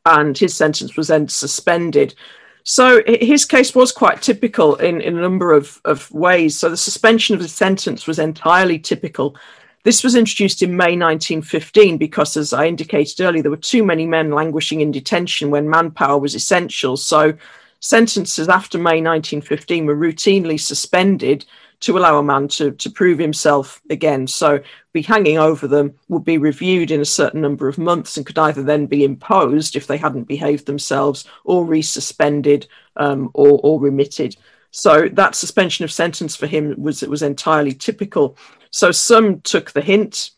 [0.05, 2.17] and his sentence was then suspended.
[2.65, 6.59] So his case was quite typical in, in a number of, of ways.
[6.59, 9.37] So the suspension of the sentence was entirely typical
[9.85, 14.07] this was introduced in May 1915 because, as I indicated earlier, there were too many
[14.07, 16.97] men languishing in detention when manpower was essential.
[16.97, 17.35] So,
[17.81, 21.45] sentences after May 1915 were routinely suspended
[21.83, 24.27] to allow a man to, to prove himself again.
[24.27, 24.61] So,
[24.93, 28.39] be hanging over them would be reviewed in a certain number of months and could
[28.39, 32.67] either then be imposed if they hadn't behaved themselves, or resuspended,
[32.97, 34.37] um, or, or remitted.
[34.73, 38.37] So that suspension of sentence for him was was entirely typical.
[38.71, 40.31] So some took the hint,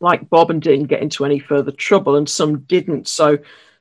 [0.00, 3.08] like Bob, and didn't get into any further trouble, and some didn't.
[3.08, 3.38] So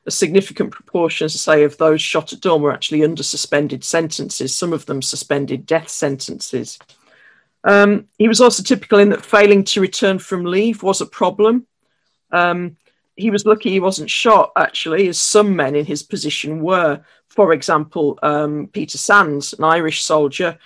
[0.07, 4.71] a significant proportion, say, of those shot at dawn were actually under suspended sentences, some
[4.71, 6.79] of them suspended death sentences.
[7.65, 11.67] Um, he was also typical in that failing to return from leave was a problem.
[12.31, 12.77] Um,
[13.17, 17.01] he was lucky he wasn't shot, actually, as some men in his position were.
[17.27, 20.57] For example, um, Peter Sands, an Irish soldier,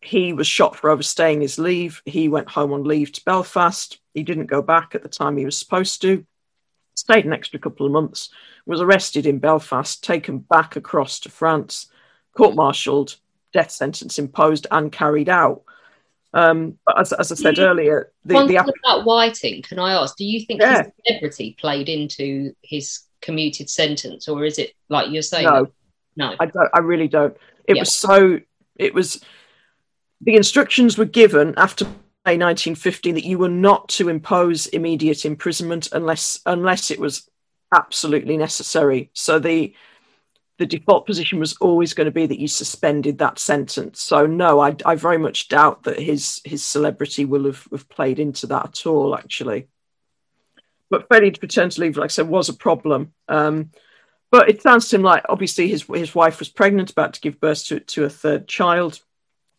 [0.00, 2.00] he was shot for overstaying his leave.
[2.06, 3.98] He went home on leave to Belfast.
[4.14, 6.24] He didn't go back at the time he was supposed to.
[6.96, 8.30] Stayed an extra couple of months.
[8.66, 11.88] Was arrested in Belfast, taken back across to France,
[12.36, 13.16] court-martialed,
[13.52, 15.62] death sentence imposed and carried out.
[16.34, 20.16] Um, but as, as I said earlier, the, One the about Whiting, can I ask?
[20.16, 20.82] Do you think yeah.
[20.82, 25.46] his celebrity played into his commuted sentence, or is it like you're saying?
[25.46, 25.68] No,
[26.16, 26.68] no, I don't.
[26.74, 27.36] I really don't.
[27.66, 27.82] It yeah.
[27.82, 28.40] was so.
[28.74, 29.24] It was
[30.20, 31.86] the instructions were given after
[32.32, 37.28] 1915 that you were not to impose immediate imprisonment unless unless it was
[37.72, 39.10] absolutely necessary.
[39.12, 39.74] So the
[40.58, 44.00] the default position was always going to be that you suspended that sentence.
[44.00, 48.18] So no, I, I very much doubt that his his celebrity will have, have played
[48.18, 49.14] into that at all.
[49.14, 49.68] Actually,
[50.90, 53.12] but failing to paternity leave, like I said, was a problem.
[53.28, 53.70] Um,
[54.30, 57.40] but it sounds to him like obviously his his wife was pregnant, about to give
[57.40, 59.00] birth to, to a third child.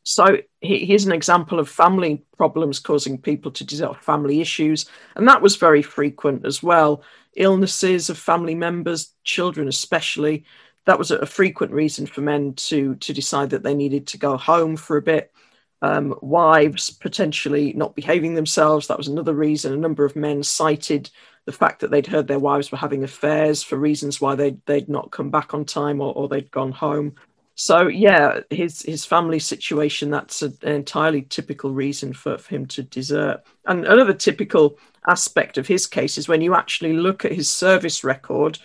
[0.07, 4.85] So here's an example of family problems causing people to develop family issues,
[5.17, 7.03] and that was very frequent as well.
[7.35, 10.45] Illnesses of family members, children especially,
[10.85, 14.37] that was a, frequent reason for men to to decide that they needed to go
[14.37, 15.33] home for a bit.
[15.81, 19.73] Um, wives potentially not behaving themselves, that was another reason.
[19.73, 21.09] A number of men cited
[21.43, 24.87] the fact that they'd heard their wives were having affairs for reasons why they'd, they'd
[24.87, 27.15] not come back on time or, or they'd gone home.
[27.59, 32.67] So yeah, his his family situation that's a, an entirely typical reason for, for him
[32.67, 33.41] to desert.
[33.65, 34.77] And another typical
[35.09, 38.59] aspect of his case is when you actually look at his service record,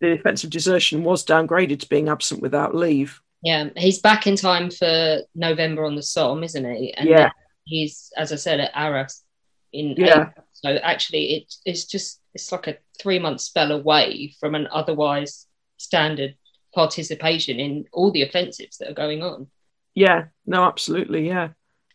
[0.00, 3.20] the offence of desertion was downgraded to being absent without leave.
[3.42, 6.94] Yeah, he's back in time for November on the Somme, isn't he?
[6.94, 7.30] And yeah,
[7.64, 9.24] he's as I said at Arras
[9.72, 10.28] in yeah.
[10.28, 10.46] April.
[10.52, 15.48] So actually, it, it's just it's like a three month spell away from an otherwise
[15.78, 16.36] standard
[16.76, 19.48] participation in all the offensives that are going on.
[19.94, 21.48] Yeah, no, absolutely, yeah.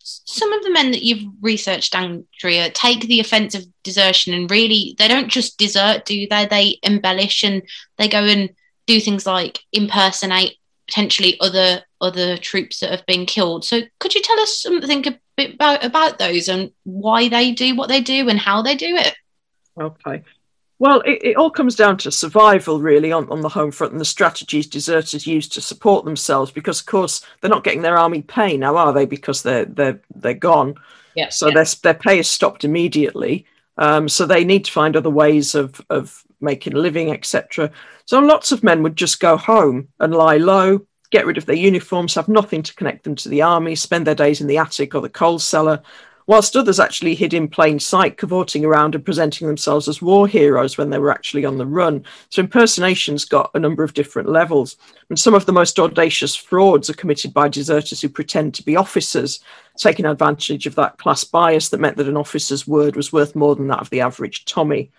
[0.04, 4.96] Some of the men that you've researched, Andrea, take the offence of desertion and really
[4.98, 6.48] they don't just desert, do they?
[6.48, 7.62] They embellish and
[7.98, 8.50] they go and
[8.88, 13.64] do things like impersonate potentially other other troops that have been killed.
[13.64, 17.76] So could you tell us something a bit about, about those and why they do
[17.76, 19.16] what they do and how they do it?
[19.80, 20.24] Okay.
[20.82, 24.02] Well, it, it, all comes down to survival, really, on, on the home front and
[24.02, 26.50] the strategies deserters use to support themselves.
[26.50, 29.06] Because, of course, they're not getting their army pay now, are they?
[29.06, 30.74] Because they're they're they're gone.
[31.14, 31.30] Yeah.
[31.30, 31.54] So yeah.
[31.54, 33.46] their their pay is stopped immediately.
[33.78, 37.70] Um, so they need to find other ways of of making a living, etc.
[38.06, 41.56] So lots of men would just go home and lie low, get rid of their
[41.56, 44.96] uniforms, have nothing to connect them to the army, spend their days in the attic
[44.96, 45.84] or the coal cellar,
[46.32, 50.78] whilst others actually hid in plain sight, cavorting around and presenting themselves as war heroes
[50.78, 52.02] when they were actually on the run.
[52.30, 54.78] So impersonations got a number of different levels.
[55.10, 58.78] And some of the most audacious frauds are committed by deserters who pretend to be
[58.78, 59.42] officers,
[59.76, 63.54] taking advantage of that class bias that meant that an officer's word was worth more
[63.54, 64.90] than that of the average Tommy.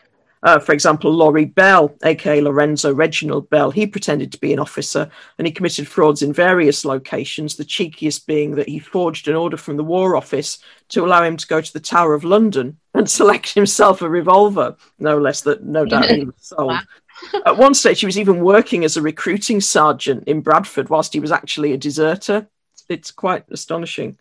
[0.42, 5.09] Uh, for example, Laurie Bell, aka Lorenzo Reginald Bell, he pretended to be an officer
[5.38, 9.57] and he committed frauds in various locations, the cheekiest being that he forged an order
[9.57, 13.09] from the War Office to allow him to go to the Tower of London and
[13.11, 16.72] select himself a revolver, no less that no doubt he was sold.
[17.46, 21.20] At one stage, he was even working as a recruiting sergeant in Bradford whilst he
[21.20, 22.48] was actually a deserter.
[22.88, 24.18] It's quite astonishing.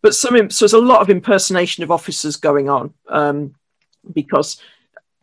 [0.00, 3.56] But some, so there's a lot of impersonation of officers going on um,
[4.12, 4.60] because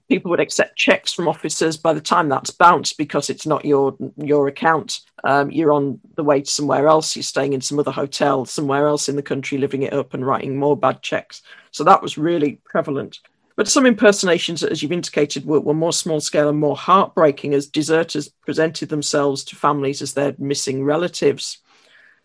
[0.10, 3.96] people would accept checks from officers by the time that's bounced because it's not your
[4.18, 5.02] your account.
[5.24, 7.16] Um, you're on the way to somewhere else.
[7.16, 10.26] You're staying in some other hotel somewhere else in the country living it up and
[10.26, 11.42] writing more bad checks.
[11.72, 13.20] So that was really prevalent.
[13.56, 17.68] But some impersonations as you've indicated were, were more small scale and more heartbreaking as
[17.68, 21.60] deserters presented themselves to families as their missing relatives.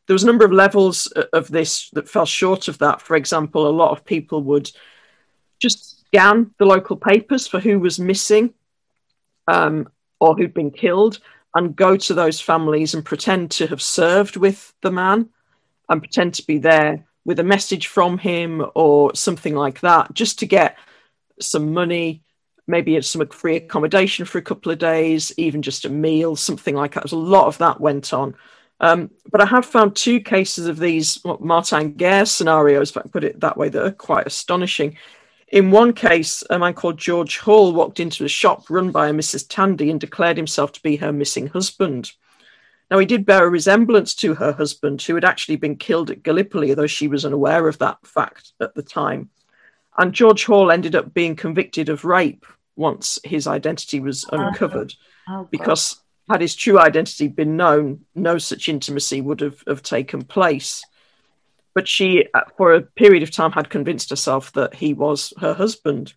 [0.07, 3.03] There was a number of levels of this that fell short of that.
[3.03, 4.71] For example a lot of people would
[5.59, 8.55] just scan the local papers for who was missing
[9.47, 9.89] um,
[10.21, 11.21] or who'd been killed
[11.55, 15.29] and go to those families and pretend to have served with the man
[15.89, 20.39] and pretend to be there with a message from him or something like that, just
[20.39, 20.79] to get
[21.41, 22.23] some money,
[22.67, 26.95] maybe some free accommodation for a couple of days, even just a meal, something like
[26.95, 27.03] that.
[27.03, 28.35] There's a lot of that went on.
[28.81, 33.11] Um, but I have found two cases of these Martin Guerre scenarios, if I can
[33.11, 34.97] put it that way, that are quite astonishing.
[35.51, 39.13] In one case, a man called George Hall walked into a shop run by a
[39.13, 39.47] Mrs.
[39.49, 42.13] Tandy and declared himself to be her missing husband.
[42.91, 46.23] Now, he did bear a resemblance to her husband, who had actually been killed at
[46.23, 49.31] Gallipoli, though she was unaware of that fact at the time.
[49.97, 54.95] And George Hall ended up being convicted of rape once his identity was oh, uncovered,
[55.29, 60.23] Oh, because had his true identity been known, no such intimacy would have, have taken
[60.23, 60.85] place
[61.79, 65.55] but she, uh, for a period of time, had convinced herself that he was her
[65.55, 66.13] husband.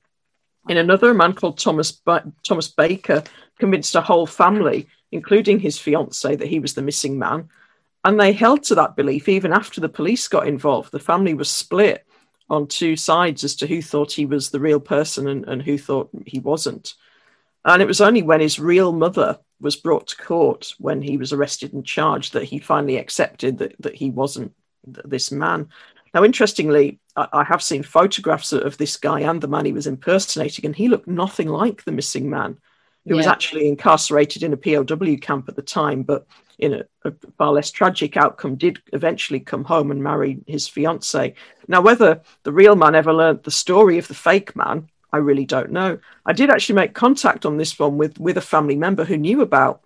[0.67, 3.21] In another, a man called Thomas ba- Thomas Baker
[3.59, 7.47] convinced a whole family, including his fiancee, that he was the missing man,
[8.03, 10.91] and they held to that belief even after the police got involved.
[10.91, 12.07] The family was split
[12.49, 15.77] on two sides as to who thought he was the real person and, and who
[15.77, 16.95] thought he wasn't.
[17.65, 21.31] And it was only when his real mother was brought to court when he was
[21.31, 24.55] arrested and charged that he finally accepted that, that he wasn't
[24.85, 25.69] this man.
[26.13, 29.87] Now, interestingly, I, I have seen photographs of this guy and the man he was
[29.87, 32.57] impersonating, and he looked nothing like the missing man,
[33.07, 36.27] who was actually incarcerated in a POW camp at the time, but
[36.59, 41.33] in a, a far less tragic outcome, did eventually come home and marry his fiancee.
[41.67, 45.45] Now, whether the real man ever learnt the story of the fake man I really
[45.45, 45.99] don't know.
[46.25, 49.41] I did actually make contact on this one with with a family member who knew
[49.41, 49.81] about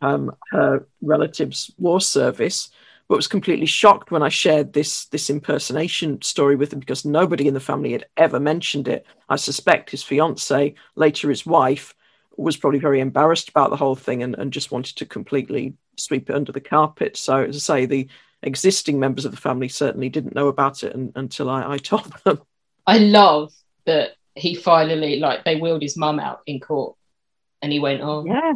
[0.00, 2.70] um, her relative's war service,
[3.08, 7.48] but was completely shocked when I shared this this impersonation story with him because nobody
[7.48, 9.06] in the family had ever mentioned it.
[9.28, 11.94] I suspect his fiance, later his wife,
[12.36, 16.30] was probably very embarrassed about the whole thing and, and just wanted to completely sweep
[16.30, 17.16] it under the carpet.
[17.16, 18.08] So, as I say, the
[18.42, 22.12] existing members of the family certainly didn't know about it and, until I, I told
[22.24, 22.40] them.
[22.86, 23.52] I love
[23.86, 26.96] that he finally, like, they wheeled his mum out in court
[27.60, 28.52] and he went, Oh, yeah.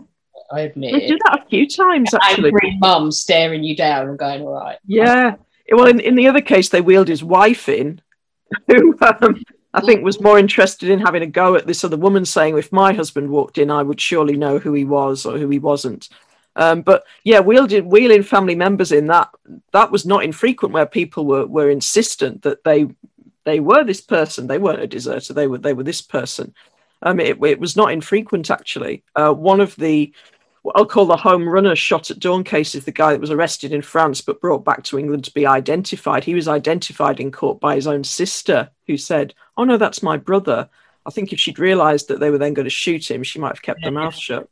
[0.51, 0.93] I admit.
[0.93, 2.49] They did that a few times, actually.
[2.49, 4.79] Angry mum staring you down and going, All right.
[4.87, 5.37] Yeah.
[5.71, 8.01] Well, in, in the other case, they wheeled his wife in,
[8.67, 9.43] who um,
[9.75, 12.73] I think was more interested in having a go at this other woman, saying, if
[12.73, 16.09] my husband walked in, I would surely know who he was or who he wasn't.
[16.55, 19.31] Um, but yeah, wheeling, wheeling family members in that
[19.73, 22.89] that was not infrequent, where people were were insistent that they
[23.45, 24.47] they were this person.
[24.47, 25.33] They weren't a deserter.
[25.33, 26.55] They were they were this person.
[27.03, 29.03] Um, it, it was not infrequent actually.
[29.17, 30.13] Uh, one of the
[30.63, 33.33] what I'll call the home runner shot at dawn case is the guy that was
[33.33, 36.23] arrested in France but brought back to England to be identified.
[36.23, 40.17] He was identified in court by his own sister, who said, "Oh no, that's my
[40.17, 40.69] brother."
[41.05, 43.49] I think if she'd realised that they were then going to shoot him, she might
[43.49, 44.49] have kept her mouth shut.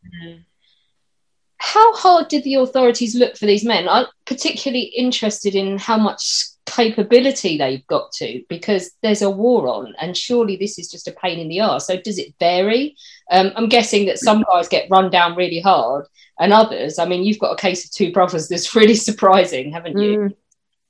[1.59, 3.89] How hard did the authorities look for these men?
[3.89, 9.95] I'm particularly interested in how much capability they've got to because there's a war on
[10.01, 12.97] and surely this is just a pain in the ass so does it vary?
[13.31, 16.07] Um, i'm guessing that some guys get run down really hard
[16.39, 19.99] and others i mean you've got a case of two brothers that's really surprising haven't
[19.99, 20.19] you?
[20.19, 20.35] Mm.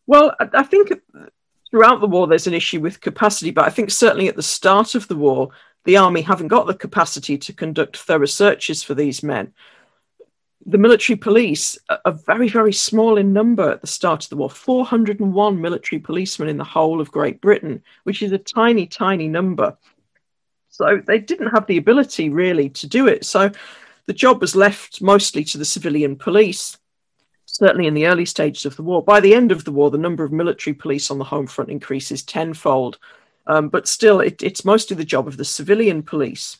[0.06, 0.92] well i think
[1.70, 4.94] throughout the war there's an issue with capacity but i think certainly at the start
[4.94, 5.48] of the war
[5.84, 9.52] the army haven't got the capacity to conduct thorough searches for these men
[10.66, 14.50] the military police are very, very small in number at the start of the war
[14.50, 19.76] 401 military policemen in the whole of Great Britain, which is a tiny, tiny number.
[20.68, 23.24] So they didn't have the ability really to do it.
[23.24, 23.50] So
[24.06, 26.78] the job was left mostly to the civilian police,
[27.46, 29.02] certainly in the early stages of the war.
[29.02, 31.70] By the end of the war, the number of military police on the home front
[31.70, 32.98] increases tenfold.
[33.46, 36.58] Um, but still, it, it's mostly the job of the civilian police.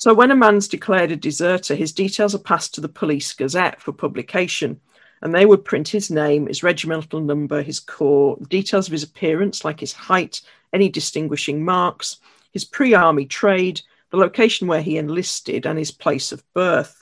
[0.00, 3.82] So when a man's declared a deserter, his details are passed to the police gazette
[3.82, 4.80] for publication,
[5.20, 9.62] and they would print his name, his regimental number, his corps, details of his appearance,
[9.62, 10.40] like his height,
[10.72, 12.16] any distinguishing marks,
[12.50, 16.99] his pre army trade, the location where he enlisted, and his place of birth.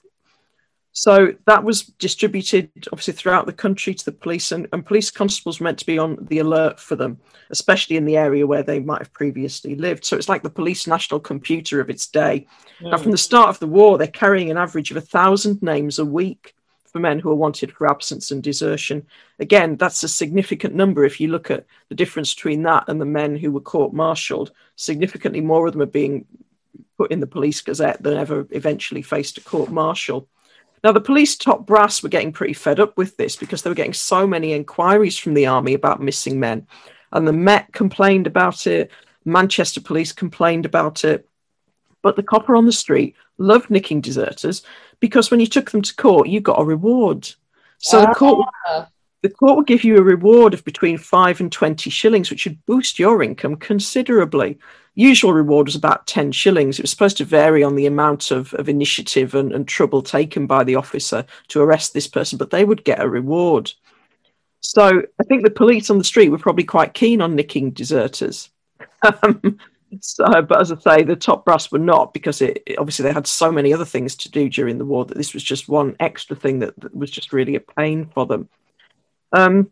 [0.92, 5.60] So that was distributed obviously throughout the country to the police, and, and police constables
[5.60, 7.18] were meant to be on the alert for them,
[7.50, 10.04] especially in the area where they might have previously lived.
[10.04, 12.46] So it's like the police national computer of its day.
[12.80, 12.90] Mm.
[12.90, 15.98] Now, from the start of the war, they're carrying an average of a thousand names
[15.98, 16.54] a week
[16.88, 19.06] for men who are wanted for absence and desertion.
[19.38, 23.04] Again, that's a significant number if you look at the difference between that and the
[23.04, 24.52] men who were court martialed.
[24.76, 26.24] Significantly more of them are being
[26.96, 30.28] put in the police gazette than ever eventually faced a court martial.
[30.84, 33.74] Now, the police top brass were getting pretty fed up with this because they were
[33.74, 36.66] getting so many inquiries from the army about missing men.
[37.12, 38.90] And the Met complained about it,
[39.24, 41.28] Manchester police complained about it.
[42.02, 44.62] But the copper on the street loved nicking deserters
[45.00, 47.28] because when you took them to court, you got a reward.
[47.78, 48.88] So the court ah
[49.22, 52.64] the court will give you a reward of between five and 20 shillings, which would
[52.66, 54.58] boost your income considerably.
[54.98, 56.76] Usual reward was about 10 shillings.
[56.76, 60.48] It was supposed to vary on the amount of, of initiative and, and trouble taken
[60.48, 63.72] by the officer to arrest this person, but they would get a reward.
[64.58, 68.50] So I think the police on the street were probably quite keen on nicking deserters.
[69.22, 69.58] Um,
[70.00, 73.28] so, but as I say, the top brass were not because it, obviously they had
[73.28, 76.34] so many other things to do during the war that this was just one extra
[76.34, 78.48] thing that, that was just really a pain for them.
[79.32, 79.70] Um,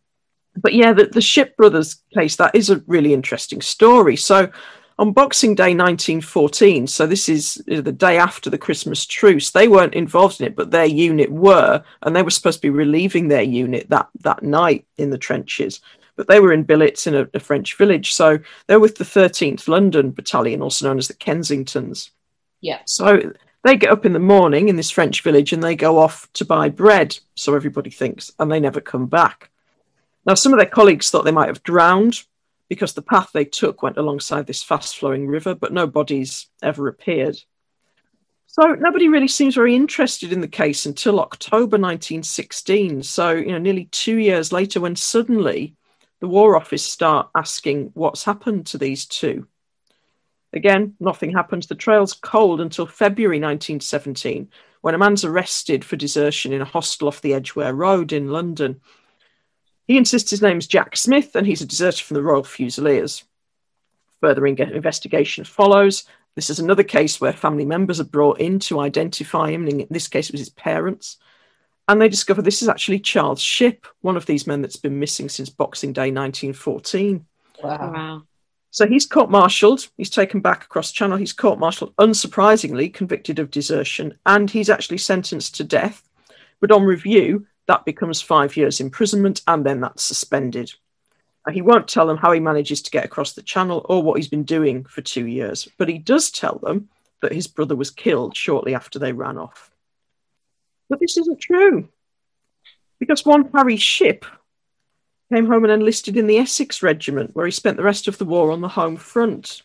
[0.56, 4.14] but yeah, the, the Shipp Brothers case, that is a really interesting story.
[4.14, 4.52] So
[4.98, 9.94] on Boxing Day 1914, so this is the day after the Christmas truce, they weren't
[9.94, 13.42] involved in it, but their unit were, and they were supposed to be relieving their
[13.42, 15.80] unit that, that night in the trenches.
[16.16, 18.14] But they were in billets in a, a French village.
[18.14, 22.08] So they're with the 13th London Battalion, also known as the Kensingtons.
[22.62, 22.80] Yeah.
[22.86, 23.34] So
[23.64, 26.46] they get up in the morning in this French village and they go off to
[26.46, 29.50] buy bread, so everybody thinks, and they never come back.
[30.24, 32.22] Now, some of their colleagues thought they might have drowned
[32.68, 36.88] because the path they took went alongside this fast flowing river, but no bodies ever
[36.88, 37.38] appeared.
[38.46, 43.02] So nobody really seems very interested in the case until October 1916.
[43.02, 45.76] So, you know, nearly two years later, when suddenly
[46.20, 49.46] the War Office start asking what's happened to these two.
[50.52, 51.66] Again, nothing happens.
[51.66, 54.48] The trail's cold until February 1917,
[54.80, 58.80] when a man's arrested for desertion in a hostel off the Edgware Road in London.
[59.86, 63.24] He insists his name's Jack Smith and he's a deserter from the Royal Fusiliers.
[64.20, 69.50] Further investigation follows, This is another case where family members are brought in to identify
[69.50, 69.68] him.
[69.68, 71.18] In this case, it was his parents.
[71.88, 75.28] And they discover this is actually Charles Ship, one of these men that's been missing
[75.28, 77.24] since Boxing Day 1914.
[77.62, 77.92] Wow.
[77.92, 78.22] Wow.
[78.70, 79.88] So he's court martialed.
[79.96, 81.16] He's taken back across Channel.
[81.16, 86.06] He's court martialed, unsurprisingly, convicted of desertion, and he's actually sentenced to death.
[86.60, 90.72] But on review, that becomes five years imprisonment, and then that's suspended.
[91.52, 94.28] He won't tell them how he manages to get across the channel or what he's
[94.28, 96.88] been doing for two years, but he does tell them
[97.22, 99.70] that his brother was killed shortly after they ran off.
[100.88, 101.88] But this isn't true,
[102.98, 104.24] because one Harry Ship
[105.32, 108.24] came home and enlisted in the Essex Regiment, where he spent the rest of the
[108.24, 109.62] war on the home front.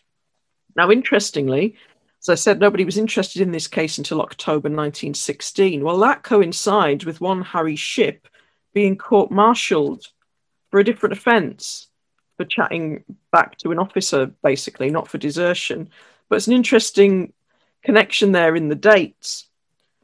[0.74, 1.76] Now, interestingly,
[2.22, 5.82] as I said, nobody was interested in this case until October 1916.
[5.82, 8.28] Well, that coincides with one Harry Ship
[8.72, 10.06] being court martialed
[10.70, 11.88] for a different offence,
[12.36, 13.02] for chatting
[13.32, 15.90] back to an officer, basically, not for desertion.
[16.28, 17.32] But it's an interesting
[17.82, 19.48] connection there in the dates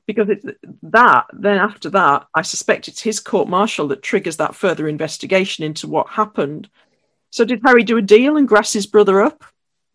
[0.07, 4.55] because it, that then after that i suspect it's his court martial that triggers that
[4.55, 6.69] further investigation into what happened
[7.31, 9.45] so did harry do a deal and grass his brother up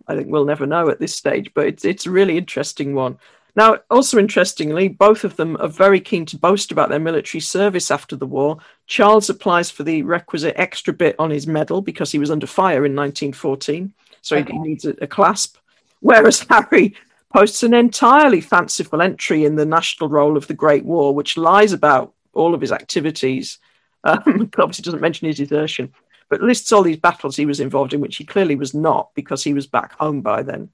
[0.07, 3.17] i think we'll never know at this stage but it's, it's a really interesting one.
[3.55, 7.91] Now also interestingly both of them are very keen to boast about their military service
[7.91, 8.57] after the war.
[8.87, 12.85] Charles applies for the requisite extra bit on his medal because he was under fire
[12.85, 15.57] in 1914 so he- he needs a, a clasp.
[15.99, 16.95] Whereas harry
[17.33, 21.73] posts an entirely fanciful entry in the National Roll of the Great War, which lies
[21.73, 23.59] about all of his activities.
[24.05, 25.93] Um, obviously, doesn't mention his desertion,
[26.33, 29.43] but lists all these battles he was involved in, which he clearly was not because
[29.43, 30.67] he was back home by then.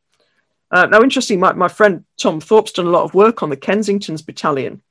[0.72, 3.58] Uh, now, interesting, my, my friend Tom Thorpe's done a lot of work on the
[3.58, 4.82] Kensington's battalion.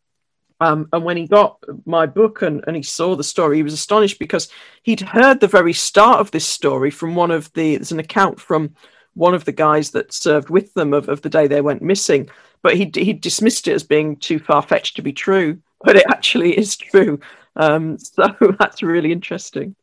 [0.61, 3.73] Um, and when he got my book and, and he saw the story, he was
[3.73, 4.51] astonished because
[4.83, 8.39] he'd heard the very start of this story from one of the, there's an account
[8.39, 8.75] from
[9.14, 12.29] one of the guys that served with them of, of the day they went missing,
[12.61, 15.62] but he he dismissed it as being too far fetched to be true.
[15.83, 17.21] But it actually is true.
[17.57, 19.75] Um, so that's really interesting.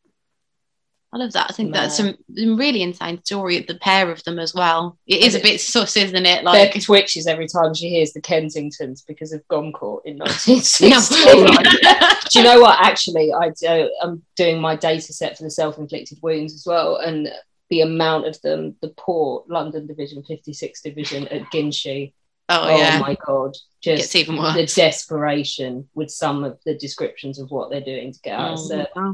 [1.15, 1.49] I love that.
[1.49, 4.97] I think that's some really insane story of the pair of them as well.
[5.07, 6.43] It is a bit sus, isn't it?
[6.43, 11.45] Like Beck twitches every time she hears the Kensingtons because of Gommecourt in 1916.
[12.31, 12.77] do you know what?
[12.85, 17.29] Actually, I do, I'm doing my data set for the self-inflicted wounds as well, and
[17.69, 22.13] the amount of them, the poor London Division, 56 Division at Ginchy.
[22.49, 23.55] oh, Oh, yeah, my god!
[23.81, 24.53] gets Just even worse.
[24.55, 28.59] the desperation with some of the descriptions of what they're doing to get out of
[28.59, 28.67] Mm.
[28.67, 28.87] service.
[28.97, 29.13] Wow.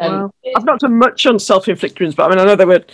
[0.00, 0.30] And Wow.
[0.56, 2.84] I've not done much on self-inflicted wounds, but I mean, I know they were,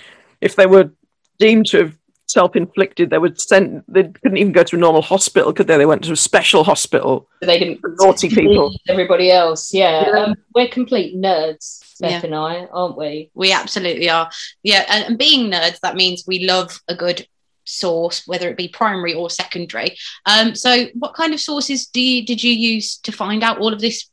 [0.40, 0.90] if they were
[1.38, 3.82] deemed to have self-inflicted, they would send.
[3.86, 5.76] They couldn't even go to a normal hospital, could they?
[5.76, 7.28] They went to a special hospital.
[7.42, 8.74] they didn't for naughty people.
[8.88, 10.08] Everybody else, yeah.
[10.08, 10.18] Yeah.
[10.24, 12.20] Um, we're complete nerds, Beth Yeah.
[12.24, 13.30] and I, aren't we?
[13.34, 14.30] We absolutely are.
[14.62, 17.26] Yeah, and, and being nerds, that means we love a good
[17.66, 19.96] source, whether it be primary or secondary.
[20.26, 23.72] Um, so, what kind of sources do you, did you use to find out all
[23.72, 24.10] of this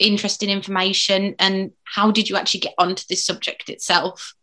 [0.00, 4.34] interesting information, and how did you actually get onto this subject itself?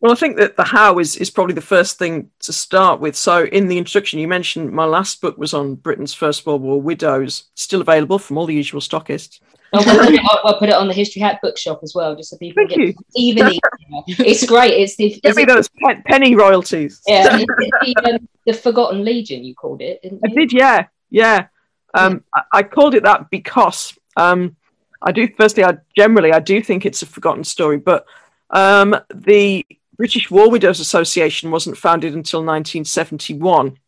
[0.00, 3.14] Well, I think that the how is, is probably the first thing to start with.
[3.16, 6.80] So, in the introduction, you mentioned my last book was on Britain's First World War
[6.80, 9.40] widows, still available from all the usual stockists.
[9.72, 12.30] I'll put, it, I'll, I'll put it on the History Hack bookshop as well, just
[12.30, 12.94] so people Thank get you.
[13.14, 13.60] even easier.
[14.08, 14.72] It's great.
[14.72, 17.02] It's the, Give me those pe- penny royalties.
[17.06, 19.44] yeah, the, um, the Forgotten Legion.
[19.44, 20.30] You called it, didn't you?
[20.30, 21.46] I did, yeah, yeah.
[21.94, 24.56] Um, I, I called it that because um,
[25.02, 25.28] I do.
[25.36, 28.06] Firstly, I generally I do think it's a forgotten story, but
[28.50, 33.78] um, the British War Widows Association wasn't founded until 1971,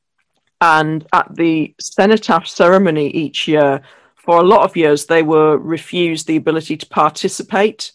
[0.61, 3.83] and at the cenotaph ceremony each year,
[4.16, 7.93] for a lot of years, they were refused the ability to participate.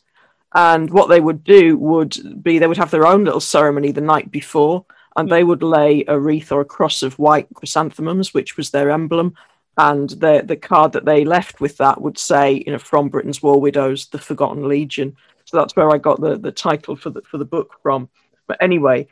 [0.53, 4.01] And what they would do would be they would have their own little ceremony the
[4.01, 8.57] night before, and they would lay a wreath or a cross of white chrysanthemums, which
[8.57, 9.35] was their emblem.
[9.77, 13.43] And the the card that they left with that would say, you know, from Britain's
[13.43, 15.15] War Widows, the Forgotten Legion.
[15.45, 18.09] So that's where I got the the title for the for the book from.
[18.47, 19.07] But anyway,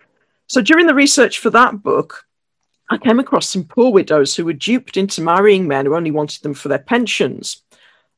[0.48, 2.26] so during the research for that book,
[2.90, 6.42] I came across some poor widows who were duped into marrying men who only wanted
[6.42, 7.62] them for their pensions.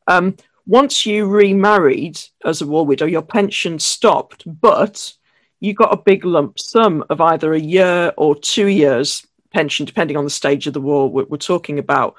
[0.07, 5.13] Um, once you remarried as a war widow, your pension stopped, but
[5.59, 10.17] you got a big lump sum of either a year or two years pension, depending
[10.17, 12.15] on the stage of the war we're, we're talking about.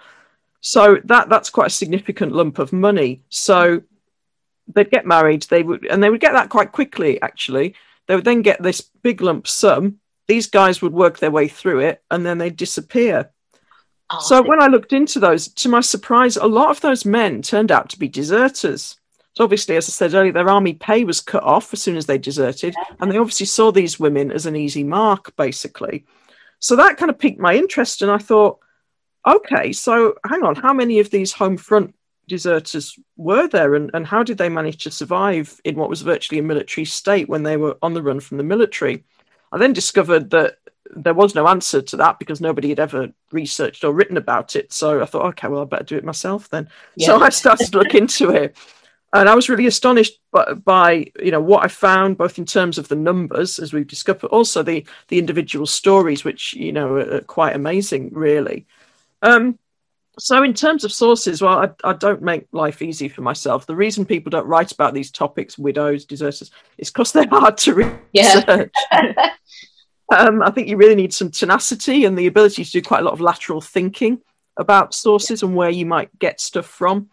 [0.60, 3.22] So that that's quite a significant lump of money.
[3.28, 3.82] So
[4.74, 7.20] they'd get married, they would, and they would get that quite quickly.
[7.22, 7.74] Actually,
[8.06, 10.00] they would then get this big lump sum.
[10.26, 13.30] These guys would work their way through it, and then they'd disappear.
[14.10, 17.42] Oh, So when I looked into those, to my surprise, a lot of those men
[17.42, 18.96] turned out to be deserters.
[19.34, 22.06] So obviously, as I said earlier, their army pay was cut off as soon as
[22.06, 26.06] they deserted, and they obviously saw these women as an easy mark, basically.
[26.58, 28.58] So that kind of piqued my interest, and I thought,
[29.28, 31.94] okay, so hang on, how many of these home front
[32.26, 36.38] deserters were there, and, and how did they manage to survive in what was virtually
[36.38, 39.04] a military state when they were on the run from the military?
[39.52, 40.58] I then discovered that
[40.94, 44.72] there was no answer to that because nobody had ever researched or written about it.
[44.72, 46.68] So I thought, okay, well, I better do it myself then.
[46.96, 47.08] Yeah.
[47.08, 48.56] So I started to look into it.
[49.12, 52.76] And I was really astonished by, by, you know what I found, both in terms
[52.76, 56.96] of the numbers, as we've discovered, but also the the individual stories, which you know
[56.96, 58.66] are, quite amazing, really.
[59.22, 59.58] Um,
[60.18, 63.66] so, in terms of sources, well, I, I, don't make life easy for myself.
[63.66, 67.74] The reason people don't write about these topics, widows, deserters, is because they're hard to
[68.14, 68.70] research.
[68.92, 69.30] Yeah.
[70.16, 73.04] um, I think you really need some tenacity and the ability to do quite a
[73.04, 74.20] lot of lateral thinking
[74.56, 77.10] about sources and where you might get stuff from.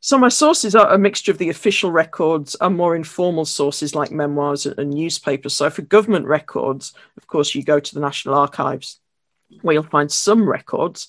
[0.00, 4.10] So my sources are a mixture of the official records and more informal sources like
[4.10, 5.54] memoirs and newspapers.
[5.54, 9.00] So for government records, of course, you go to the National Archives
[9.62, 11.08] where you'll find some records.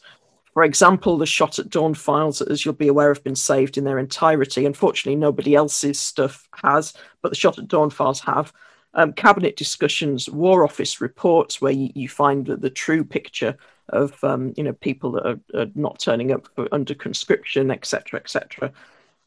[0.55, 3.83] For example, the Shot at Dawn files, as you'll be aware, have been saved in
[3.83, 4.65] their entirety.
[4.65, 8.53] Unfortunately, nobody else's stuff has, but the Shot at Dawn files have.
[8.93, 13.57] Um, cabinet discussions, War Office reports, where you, you find the, the true picture
[13.89, 18.71] of um, you know people that are, are not turning up under conscription, etc., etc.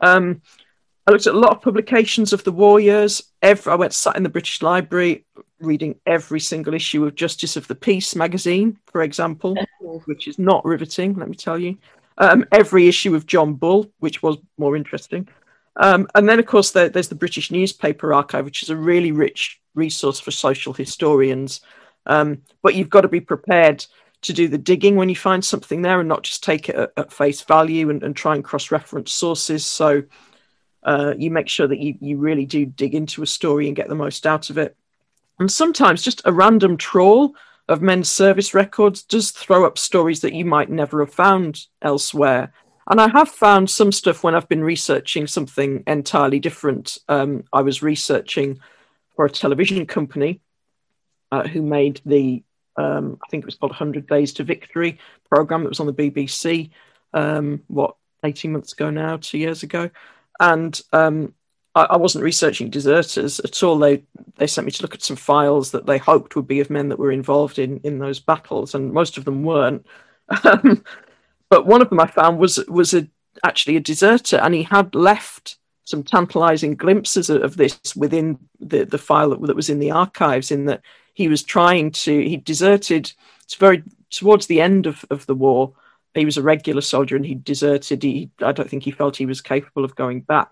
[0.00, 0.40] Um,
[1.06, 3.22] I looked at a lot of publications of the war years.
[3.42, 5.26] Every, I went sat in the British Library
[5.60, 9.56] reading every single issue of Justice of the Peace magazine, for example,
[10.06, 11.76] which is not riveting, let me tell you.
[12.18, 15.28] Um, every issue of John Bull, which was more interesting.
[15.76, 19.12] Um, and then, of course, there, there's the British Newspaper Archive, which is a really
[19.12, 21.60] rich resource for social historians.
[22.06, 23.86] Um, but you've got to be prepared
[24.22, 26.92] to do the digging when you find something there and not just take it at,
[26.96, 29.64] at face value and, and try and cross reference sources.
[29.64, 30.02] So
[30.82, 33.88] uh, you make sure that you, you really do dig into a story and get
[33.88, 34.76] the most out of it.
[35.38, 37.34] And sometimes just a random trawl
[37.68, 42.52] of men's service records does throw up stories that you might never have found elsewhere.
[42.90, 46.98] And I have found some stuff when I've been researching something entirely different.
[47.08, 48.60] Um, I was researching
[49.14, 50.40] for a television company
[51.30, 52.42] uh, who made the
[52.78, 55.92] um, I think it was called 100 Days to Victory program that was on the
[55.92, 56.70] BBC,
[57.12, 59.90] um, what, 18 months ago now, two years ago.
[60.38, 61.34] And um,
[61.74, 63.78] I, I, wasn't researching deserters at all.
[63.78, 64.02] They,
[64.36, 66.88] they sent me to look at some files that they hoped would be of men
[66.88, 69.86] that were involved in, in those battles, and most of them weren't.
[70.44, 70.84] Um,
[71.48, 73.08] but one of them I found was, was a,
[73.44, 78.98] actually a deserter, and he had left some tantalizing glimpses of this within the, the
[78.98, 80.82] file that, that was in the archives, in that
[81.18, 83.12] he was trying to he deserted
[83.42, 85.72] it's very towards the end of, of the war
[86.14, 89.26] he was a regular soldier and he deserted he i don't think he felt he
[89.26, 90.48] was capable of going back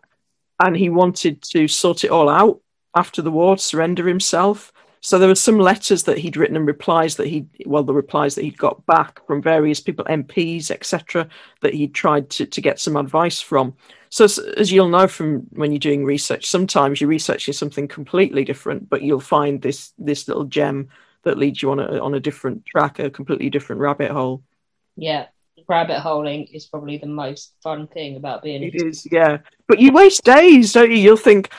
[0.61, 2.61] and he wanted to sort it all out
[2.95, 4.73] after the war surrender himself.
[5.01, 8.35] So there were some letters that he'd written and replies that he well the replies
[8.35, 11.29] that he'd got back from various people mps etc
[11.61, 13.77] that he'd tried to, to get some advice from.
[14.11, 18.89] So as you'll know from when you're doing research, sometimes you're researching something completely different,
[18.89, 20.89] but you'll find this this little gem
[21.23, 24.43] that leads you on a on a different track, a completely different rabbit hole.
[24.97, 25.27] Yeah,
[25.69, 28.63] rabbit holing is probably the most fun thing about being.
[28.63, 29.39] It is, yeah.
[29.69, 30.99] But you waste days, don't you?
[30.99, 31.51] You'll think,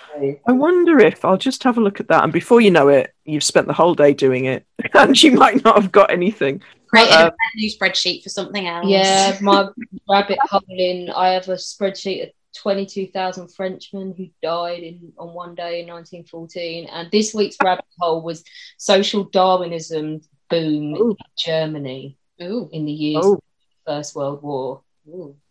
[0.47, 3.13] I wonder if I'll just have a look at that, and before you know it,
[3.25, 6.61] you've spent the whole day doing it, and you might not have got anything.
[6.87, 8.87] Created uh, a new spreadsheet for something else.
[8.87, 9.69] Yeah, my
[10.09, 11.09] rabbit holing.
[11.09, 16.87] I have a spreadsheet of 22,000 Frenchmen who died in on one day in 1914.
[16.91, 18.43] And this week's rabbit hole was
[18.77, 21.09] social Darwinism boom Ooh.
[21.09, 22.69] in Germany Ooh.
[22.71, 23.39] in the years Ooh.
[23.87, 24.81] Of the First World War.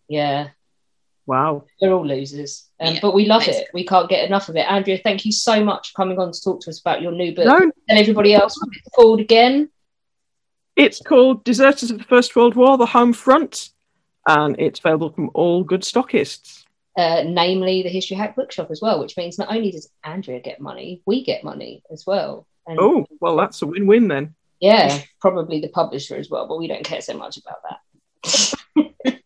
[0.08, 0.48] Yeah.
[1.26, 1.64] Wow.
[1.80, 2.68] We're all losers.
[2.78, 3.68] Um, yeah, but we love it.
[3.74, 4.70] We can't get enough of it.
[4.70, 7.34] Andrea, thank you so much for coming on to talk to us about your new
[7.34, 7.46] book.
[7.46, 7.58] No.
[7.88, 9.70] And everybody else, what it's called again?
[10.76, 13.70] It's called Deserters of the First World War, The Home Front.
[14.28, 16.66] And it's available from all good stockists
[16.96, 20.60] uh, namely the History Hack Bookshop as well, which means not only does Andrea get
[20.60, 22.46] money, we get money as well.
[22.66, 24.34] And, oh, well, that's a win win then.
[24.60, 27.80] Yeah, probably the publisher as well, but we don't care so much about that.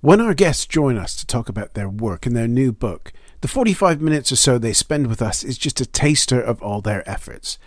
[0.00, 3.48] when our guests join us to talk about their work and their new book, the
[3.48, 7.08] 45 minutes or so they spend with us is just a taster of all their
[7.08, 7.58] efforts.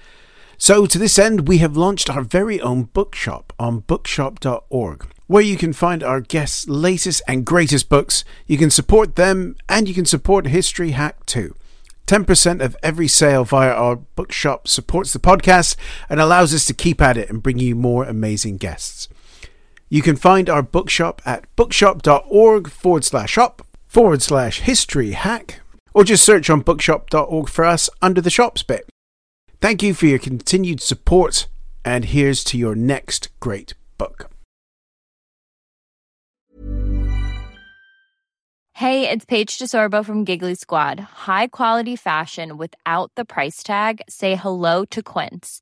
[0.57, 5.57] So, to this end, we have launched our very own bookshop on bookshop.org, where you
[5.57, 8.23] can find our guests' latest and greatest books.
[8.45, 11.55] You can support them and you can support History Hack too.
[12.05, 15.77] 10% of every sale via our bookshop supports the podcast
[16.09, 19.07] and allows us to keep at it and bring you more amazing guests.
[19.91, 25.59] You can find our bookshop at bookshop.org forward slash shop forward slash history hack,
[25.93, 28.89] or just search on bookshop.org for us under the shops bit.
[29.59, 31.47] Thank you for your continued support
[31.83, 34.29] And here's to your next great book.
[38.75, 40.99] Hey, it's Paige DeSorbo from Giggly Squad.
[40.99, 44.01] High quality fashion without the price tag?
[44.07, 45.61] Say hello to Quince.